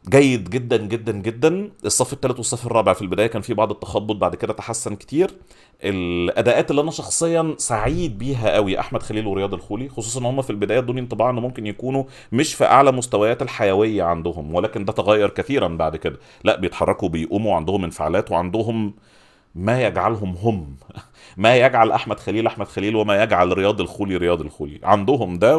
جيد 0.09 0.49
جدا 0.49 0.77
جدا 0.77 1.11
جدا. 1.11 1.69
الصف 1.85 2.13
الثالث 2.13 2.37
والصف 2.37 2.65
الرابع 2.67 2.93
في 2.93 3.01
البداية 3.01 3.27
كان 3.27 3.41
في 3.41 3.53
بعض 3.53 3.71
التخبط 3.71 4.15
بعد 4.15 4.35
كده 4.35 4.53
تحسن 4.53 4.95
كتير. 4.95 5.31
الأداءات 5.83 6.71
اللي 6.71 6.81
أنا 6.81 6.91
شخصيا 6.91 7.55
سعيد 7.57 8.17
بيها 8.17 8.53
قوي 8.55 8.79
أحمد 8.79 9.03
خليل 9.03 9.27
ورياض 9.27 9.53
الخولي 9.53 9.89
خصوصا 9.89 10.19
ان 10.19 10.25
هم 10.25 10.41
في 10.41 10.49
البداية 10.49 10.79
ادوني 10.79 10.99
انطباع 11.01 11.29
انه 11.29 11.41
ممكن 11.41 11.65
يكونوا 11.67 12.03
مش 12.31 12.53
في 12.53 12.65
أعلى 12.65 12.91
مستويات 12.91 13.41
الحيوية 13.41 14.03
عندهم 14.03 14.55
ولكن 14.55 14.85
ده 14.85 14.93
تغير 14.93 15.29
كثيرا 15.29 15.67
بعد 15.67 15.95
كده. 15.95 16.19
لا 16.43 16.55
بيتحركوا 16.59 17.09
بيقوموا 17.09 17.55
عندهم 17.55 17.83
انفعالات 17.83 18.31
وعندهم 18.31 18.93
ما 19.55 19.81
يجعلهم 19.83 20.35
هم. 20.37 20.75
ما 21.37 21.55
يجعل 21.57 21.91
أحمد 21.91 22.19
خليل 22.19 22.47
أحمد 22.47 22.67
خليل 22.67 22.95
وما 22.95 23.23
يجعل 23.23 23.57
رياض 23.57 23.81
الخولي 23.81 24.17
رياض 24.17 24.41
الخولي. 24.41 24.79
عندهم 24.83 25.37
ده 25.37 25.57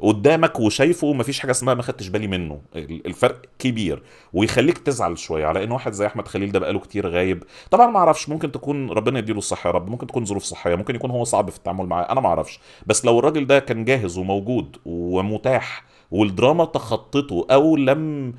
وقدامك 0.00 0.60
وشايفه 0.60 1.06
ومفيش 1.06 1.40
حاجة 1.40 1.50
اسمها 1.50 1.74
ما 1.74 1.82
خدتش 1.82 2.08
بالي 2.08 2.26
منه. 2.26 2.60
الفرق 2.76 3.42
كبير. 3.58 4.02
ويخليك 4.32 4.78
تزعل 4.78 5.18
شوية 5.18 5.46
على 5.46 5.64
إن 5.64 5.70
واحد 5.72 5.92
زي 5.92 6.06
أحمد 6.06 6.28
خليل 6.28 6.52
ده 6.52 6.58
بقاله 6.58 6.78
كتير 6.78 7.08
غايب. 7.08 7.44
طبعا 7.70 7.86
ما 7.86 7.98
أعرفش 7.98 8.28
ممكن 8.28 8.52
تكون 8.52 8.90
ربنا 8.90 9.18
يديله 9.18 9.38
الصحة 9.38 9.68
يا 9.68 9.74
رب 9.74 9.90
ممكن 9.90 10.06
تكون 10.06 10.24
ظروف 10.24 10.42
صحية 10.42 10.74
ممكن 10.74 10.94
يكون 10.94 11.10
هو 11.10 11.24
صعب 11.24 11.50
في 11.50 11.56
التعامل 11.56 11.86
معاه 11.86 12.12
أنا 12.12 12.20
ما 12.20 12.28
أعرفش. 12.28 12.60
بس 12.86 13.04
لو 13.04 13.18
الراجل 13.18 13.46
ده 13.46 13.58
كان 13.58 13.84
جاهز 13.84 14.18
وموجود 14.18 14.76
ومتاح 14.84 15.84
والدراما 16.10 16.64
تخطته 16.64 17.46
أو 17.50 17.76
لم 17.76 18.34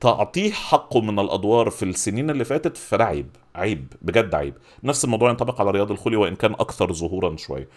تعطيه 0.00 0.52
حقه 0.52 1.00
من 1.00 1.18
الأدوار 1.18 1.70
في 1.70 1.82
السنين 1.84 2.30
اللي 2.30 2.44
فاتت 2.44 2.76
فده 2.76 3.04
عيب. 3.04 3.26
عيب 3.54 3.92
بجد 4.02 4.34
عيب. 4.34 4.54
نفس 4.84 5.04
الموضوع 5.04 5.30
ينطبق 5.30 5.60
على 5.60 5.70
رياض 5.70 5.90
الخولي 5.90 6.16
وإن 6.16 6.36
كان 6.36 6.52
أكثر 6.52 6.92
ظهورا 6.92 7.36
شوية 7.36 7.68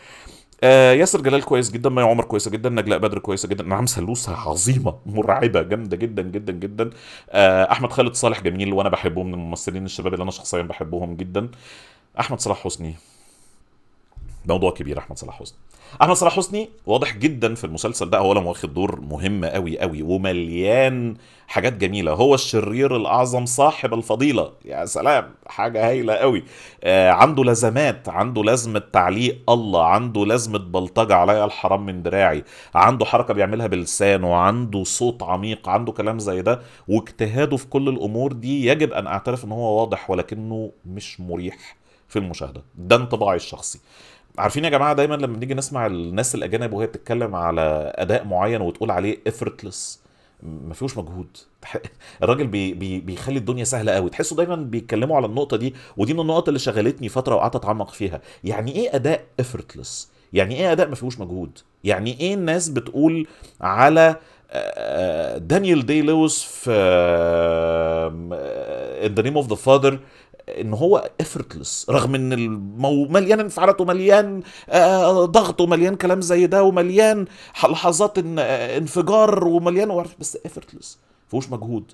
آه 0.63 0.93
ياسر 0.93 1.21
جلال 1.21 1.43
كويس 1.43 1.71
جدا 1.71 1.89
مي 1.89 2.01
عمر 2.01 2.23
كويسة 2.23 2.51
جدا 2.51 2.69
نجلاء 2.69 2.99
بدر 2.99 3.19
كويسة 3.19 3.47
جدا. 3.49 3.63
نعم 3.63 3.85
سلوسة 3.85 4.35
عظيمة 4.35 4.99
مرعبة 5.05 5.61
جامدة 5.61 5.97
جدا 5.97 6.21
جدا 6.21 6.53
جدا. 6.53 6.89
آه 7.29 7.71
أحمد 7.71 7.91
خالد 7.91 8.13
صالح 8.13 8.41
جميل 8.41 8.73
وأنا 8.73 8.89
بحبه 8.89 9.23
من 9.23 9.33
الممثلين 9.33 9.85
الشباب 9.85 10.13
اللي 10.13 10.23
أنا 10.23 10.31
شخصيا 10.31 10.61
بحبهم 10.61 11.15
جدا. 11.15 11.49
أحمد 12.19 12.39
صلاح 12.39 12.63
حسني. 12.63 12.95
موضوع 14.45 14.71
كبير 14.71 14.97
أحمد 14.99 15.17
صلاح 15.17 15.39
حسني. 15.39 15.57
احمد 16.01 16.15
صلاح 16.15 16.35
حسني 16.35 16.69
واضح 16.85 17.17
جدا 17.17 17.55
في 17.55 17.63
المسلسل 17.63 18.09
ده 18.09 18.17
اولا 18.17 18.39
واخد 18.39 18.73
دور 18.73 19.01
مهم 19.01 19.45
قوي 19.45 19.79
قوي 19.79 20.01
ومليان 20.01 21.15
حاجات 21.47 21.73
جميلة. 21.73 22.11
هو 22.11 22.35
الشرير 22.35 22.95
الأعظم 22.95 23.45
صاحب 23.45 23.93
الفضيلة. 23.93 24.51
يا 24.65 24.85
سلام 24.85 25.33
حاجة 25.47 25.89
هايلة 25.89 26.13
قوي 26.13 26.43
آه 26.83 27.09
عنده 27.11 27.43
لزمات 27.43 28.09
عنده 28.09 28.43
لازمة 28.43 28.79
تعليق 28.93 29.49
الله 29.51 29.85
عنده 29.85 30.25
لازمة 30.25 30.59
بلطجة 30.59 31.15
عليا 31.15 31.45
الحرام 31.45 31.85
من 31.85 32.03
دراعي 32.03 32.43
عنده 32.75 33.05
حركة 33.05 33.33
بيعملها 33.33 33.67
بلسانه 33.67 34.35
عنده 34.35 34.83
صوت 34.83 35.23
عميق 35.23 35.69
عنده 35.69 35.91
كلام 35.91 36.19
زي 36.19 36.41
ده. 36.41 36.61
واجتهاده 36.87 37.57
في 37.57 37.67
كل 37.67 37.89
الأمور 37.89 38.31
دي 38.33 38.65
يجب 38.65 38.93
أن 38.93 39.07
أعترف 39.07 39.45
إن 39.45 39.51
هو 39.51 39.79
واضح 39.79 40.09
ولكنه 40.09 40.71
مش 40.85 41.19
مريح 41.21 41.75
في 42.07 42.19
المشاهدة. 42.19 42.61
ده 42.75 42.95
انطباعي 42.95 43.35
الشخصي. 43.35 43.79
عارفين 44.37 44.65
يا 44.65 44.69
جماعة 44.69 44.93
دايما 44.93 45.15
لما 45.15 45.35
بنيجي 45.35 45.53
نسمع 45.53 45.85
الناس 45.85 46.35
الأجانب 46.35 46.73
وهي 46.73 46.87
بتتكلم 46.87 47.35
على 47.35 47.93
أداء 47.95 48.25
معين 48.25 48.61
وتقول 48.61 48.91
عليه 48.91 49.17
effortless 49.29 49.99
ما 50.43 50.73
فيهوش 50.73 50.97
مجهود. 50.97 51.37
الراجل 52.23 52.47
بي 52.47 52.73
بي 52.73 52.99
بيخلي 52.99 53.37
الدنيا 53.37 53.63
سهلة 53.63 53.91
قوي. 53.91 54.09
تحسوا 54.09 54.37
دايما 54.37 54.55
بيتكلموا 54.55 55.15
على 55.17 55.25
النقطة 55.25 55.57
دي 55.57 55.73
ودي 55.97 56.13
من 56.13 56.19
النقط 56.19 56.47
اللي 56.47 56.59
شغلتني 56.59 57.09
فترة 57.09 57.35
وقعدت 57.35 57.55
أتعمق 57.55 57.89
فيها. 57.89 58.21
يعني 58.43 58.75
إيه 58.75 58.95
أداء 58.95 59.25
effortless 59.41 60.07
يعني 60.33 60.55
إيه 60.55 60.71
أداء 60.71 60.89
ما 60.89 60.95
فيهوش 60.95 61.19
مجهود؟ 61.19 61.59
يعني 61.83 62.19
إيه 62.19 62.33
الناس 62.33 62.69
بتقول 62.69 63.27
على 63.61 64.15
دانيال 65.37 65.85
دي 65.85 66.01
لويس 66.01 66.43
في 66.43 66.71
In 69.05 69.13
the 69.15 69.21
Name 69.23 69.37
of 69.37 69.49
the 69.49 69.55
Father 69.55 69.99
إن 70.49 70.73
هو 70.73 71.09
effortless 71.23 71.89
رغم 71.89 72.15
إن 72.15 72.33
المو... 72.33 73.05
مليان 73.05 73.39
انفعالات 73.39 73.81
ومليان 73.81 74.43
آه 74.69 75.25
ضغط 75.25 75.61
ومليان 75.61 75.95
كلام 75.95 76.21
زي 76.21 76.47
ده 76.47 76.63
ومليان 76.63 77.25
لحظات 77.63 78.17
إن 78.17 78.39
آه 78.39 78.77
انفجار 78.77 79.47
ومليان 79.47 79.91
بس 80.19 80.37
effortless 80.37 80.87
فيهوش 81.27 81.49
مجهود. 81.49 81.91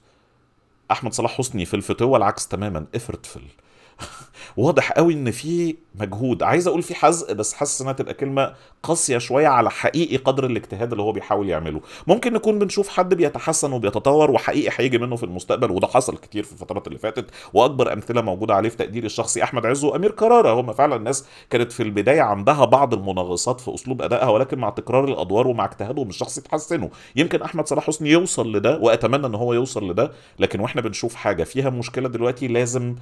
أحمد 0.92 1.14
صلاح 1.14 1.38
حسني 1.38 1.66
في 1.66 1.74
الفتوه 1.74 2.18
العكس 2.18 2.48
تماما 2.48 2.86
effortful. 2.98 3.63
واضح 4.58 4.92
قوي 4.92 5.14
إن 5.14 5.32
في 5.32 5.76
مجهود. 5.96 6.44
عايز 6.44 6.68
أقول 6.68 6.82
في 6.82 6.96
حزق 6.96 7.32
بس 7.32 7.54
حاسس 7.54 7.82
إنها 7.82 7.94
تبقى 7.94 8.14
كلمة 8.14 8.54
قاسية 8.84 9.18
شوية 9.18 9.48
على 9.48 9.70
حقيقي 9.72 10.18
قدر 10.18 10.46
الاجتهاد 10.46 10.92
اللي 10.92 11.04
هو 11.04 11.12
بيحاول 11.12 11.50
يعمله. 11.50 11.82
ممكن 12.08 12.34
نكون 12.34 12.60
بنشوف 12.60 12.90
حد 12.90 13.14
بيتحسن 13.14 13.74
وبيتطور 13.74 14.32
وحقيقي 14.32 14.76
هيجي 14.78 14.98
منه 14.98 15.16
في 15.16 15.24
المستقبل 15.24 15.72
وده 15.72 15.88
حصل 15.88 16.18
كتير 16.18 16.44
في 16.44 16.54
الفترات 16.54 16.88
اللي 16.88 17.00
فاتت 17.00 17.26
وأكبر 17.54 17.94
أمثلة 17.94 18.22
موجودة 18.22 18.56
عليه 18.56 18.70
في 18.70 18.78
تقديري 18.78 19.06
الشخصي 19.06 19.44
أحمد 19.44 19.66
عز 19.66 19.84
وامير 19.84 20.12
كرارة. 20.12 20.60
هم 20.60 20.74
فعلا 20.74 20.96
الناس 20.96 21.26
كانت 21.50 21.72
في 21.72 21.84
البداية 21.84 22.22
عندها 22.22 22.66
بعض 22.66 22.94
المناغصات 22.94 23.62
في 23.62 23.74
أسلوب 23.74 24.02
أدائها 24.02 24.30
ولكن 24.30 24.60
مع 24.60 24.70
تكرار 24.70 25.06
الأدوار 25.06 25.48
ومع 25.48 25.66
اجتهادهم 25.66 26.10
الشخصي 26.10 26.42
تحسنوا 26.42 26.90
يمكن 27.16 27.42
أحمد 27.42 27.68
صلاح 27.68 27.84
حسني 27.88 28.10
يوصل 28.10 28.52
لده 28.56 28.78
وأتمنى 28.78 29.28
إن 29.28 29.36
هو 29.36 29.54
يوصل 29.54 29.90
لده 29.92 30.12
لكن 30.40 30.60
وإحنا 30.60 30.82
بنشوف 30.82 31.16
حاجة 31.16 31.44
فيها 31.44 31.70
مشكلة 31.70 32.10
دلوقتي 32.10 32.48
لازم 32.48 32.96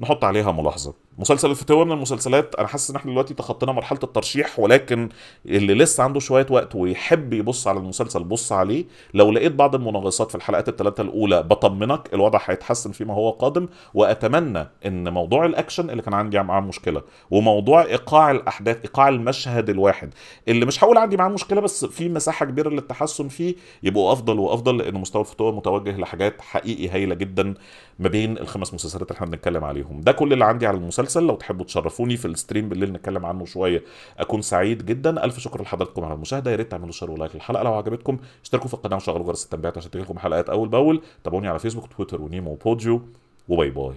نحط 0.00 0.24
عليها 0.24 0.52
ملاحظه 0.52 0.94
مسلسل 1.18 1.50
الفتوه 1.50 1.84
من 1.84 1.92
المسلسلات 1.92 2.54
أنا 2.54 2.66
حاسس 2.68 2.90
إن 2.90 2.96
إحنا 2.96 3.10
دلوقتي 3.12 3.34
تخطينا 3.34 3.72
مرحلة 3.72 3.98
الترشيح 4.02 4.58
ولكن 4.58 5.08
اللي 5.46 5.74
لسه 5.74 6.04
عنده 6.04 6.20
شوية 6.20 6.46
وقت 6.50 6.74
ويحب 6.74 7.32
يبص 7.32 7.68
على 7.68 7.78
المسلسل 7.78 8.24
بص 8.24 8.52
عليه. 8.52 8.84
لو 9.14 9.30
لقيت 9.32 9.52
بعض 9.52 9.74
المناغصات 9.74 10.28
في 10.28 10.34
الحلقات 10.34 10.68
الثلاثه 10.68 11.02
الأولى 11.02 11.42
بطمنك 11.42 12.14
الوضع 12.14 12.40
هيتحسن 12.44 12.92
فيما 12.92 13.14
هو 13.14 13.30
قادم 13.30 13.68
وأتمنى 13.94 14.66
إن 14.86 15.12
موضوع 15.12 15.44
الأكشن 15.46 15.90
اللي 15.90 16.02
كان 16.02 16.14
عندي 16.14 16.42
معاه 16.42 16.60
مشكلة 16.60 17.02
وموضوع 17.30 17.82
إيقاع 17.82 18.30
الأحداث 18.30 18.76
إيقاع 18.82 19.08
المشهد 19.08 19.70
الواحد 19.70 20.14
اللي 20.48 20.66
مش 20.66 20.84
هقول 20.84 20.98
عندي 20.98 21.16
معاه 21.16 21.28
مشكلة 21.28 21.60
بس 21.60 21.84
في 21.84 22.08
مساحة 22.08 22.46
كبيرة 22.46 22.68
للتحسن 22.68 23.28
فيه 23.28 23.54
يبقوا 23.82 24.12
أفضل 24.12 24.38
وأفضل 24.38 24.76
لأن 24.78 24.94
مستوى 24.94 25.22
الفتوه 25.22 25.52
متوجه 25.52 25.96
لحاجات 25.96 26.40
حقيقي 26.40 26.88
هايلة 26.88 27.14
جدا 27.14 27.54
ما 27.98 28.08
بين 28.08 28.38
الخمس 28.38 28.74
مسلسلات 28.74 29.02
اللي 29.10 29.16
إحنا 29.16 29.26
بنتكلم 29.26 29.64
عليهم. 29.88 30.00
ده 30.00 30.12
كل 30.12 30.32
اللي 30.32 30.44
عندي 30.44 30.66
على 30.66 30.76
المسلسل. 30.76 31.26
لو 31.26 31.36
تحبوا 31.36 31.64
تشرفوني 31.64 32.16
في 32.16 32.24
ال 32.24 32.30
stream 32.30 32.68
بالليل 32.68 32.92
نتكلم 32.92 33.26
عنه 33.26 33.44
شوية 33.44 33.82
أكون 34.18 34.42
سعيد 34.42 34.86
جدا. 34.86 35.24
ألف 35.24 35.38
شكر 35.38 35.62
لحضراتكم 35.62 36.04
على 36.04 36.14
المشاهدة. 36.14 36.50
يا 36.50 36.56
ريت 36.56 36.70
تعملوا 36.70 36.92
share 36.92 37.10
و 37.10 37.15
like 37.15 37.34
للحلقة 37.34 37.62
لو 37.62 37.74
عجبتكم. 37.74 38.18
اشتركوا 38.42 38.68
في 38.68 38.74
القناة 38.74 38.96
وشغلوا 38.96 39.26
جرس 39.26 39.44
التنبيهات 39.44 39.78
عشان 39.78 39.90
تجيلكم 39.90 40.18
حلقات 40.18 40.50
أول 40.50 40.68
بأول. 40.68 41.02
تابعوني 41.24 41.48
على 41.48 41.58
فيسبوك 41.58 41.86
تويتر 41.96 42.22
ونيمو 42.22 42.50
وبوديو 42.50 43.02
و 43.48 43.53
bye 43.53 43.70
bye. 43.70 43.94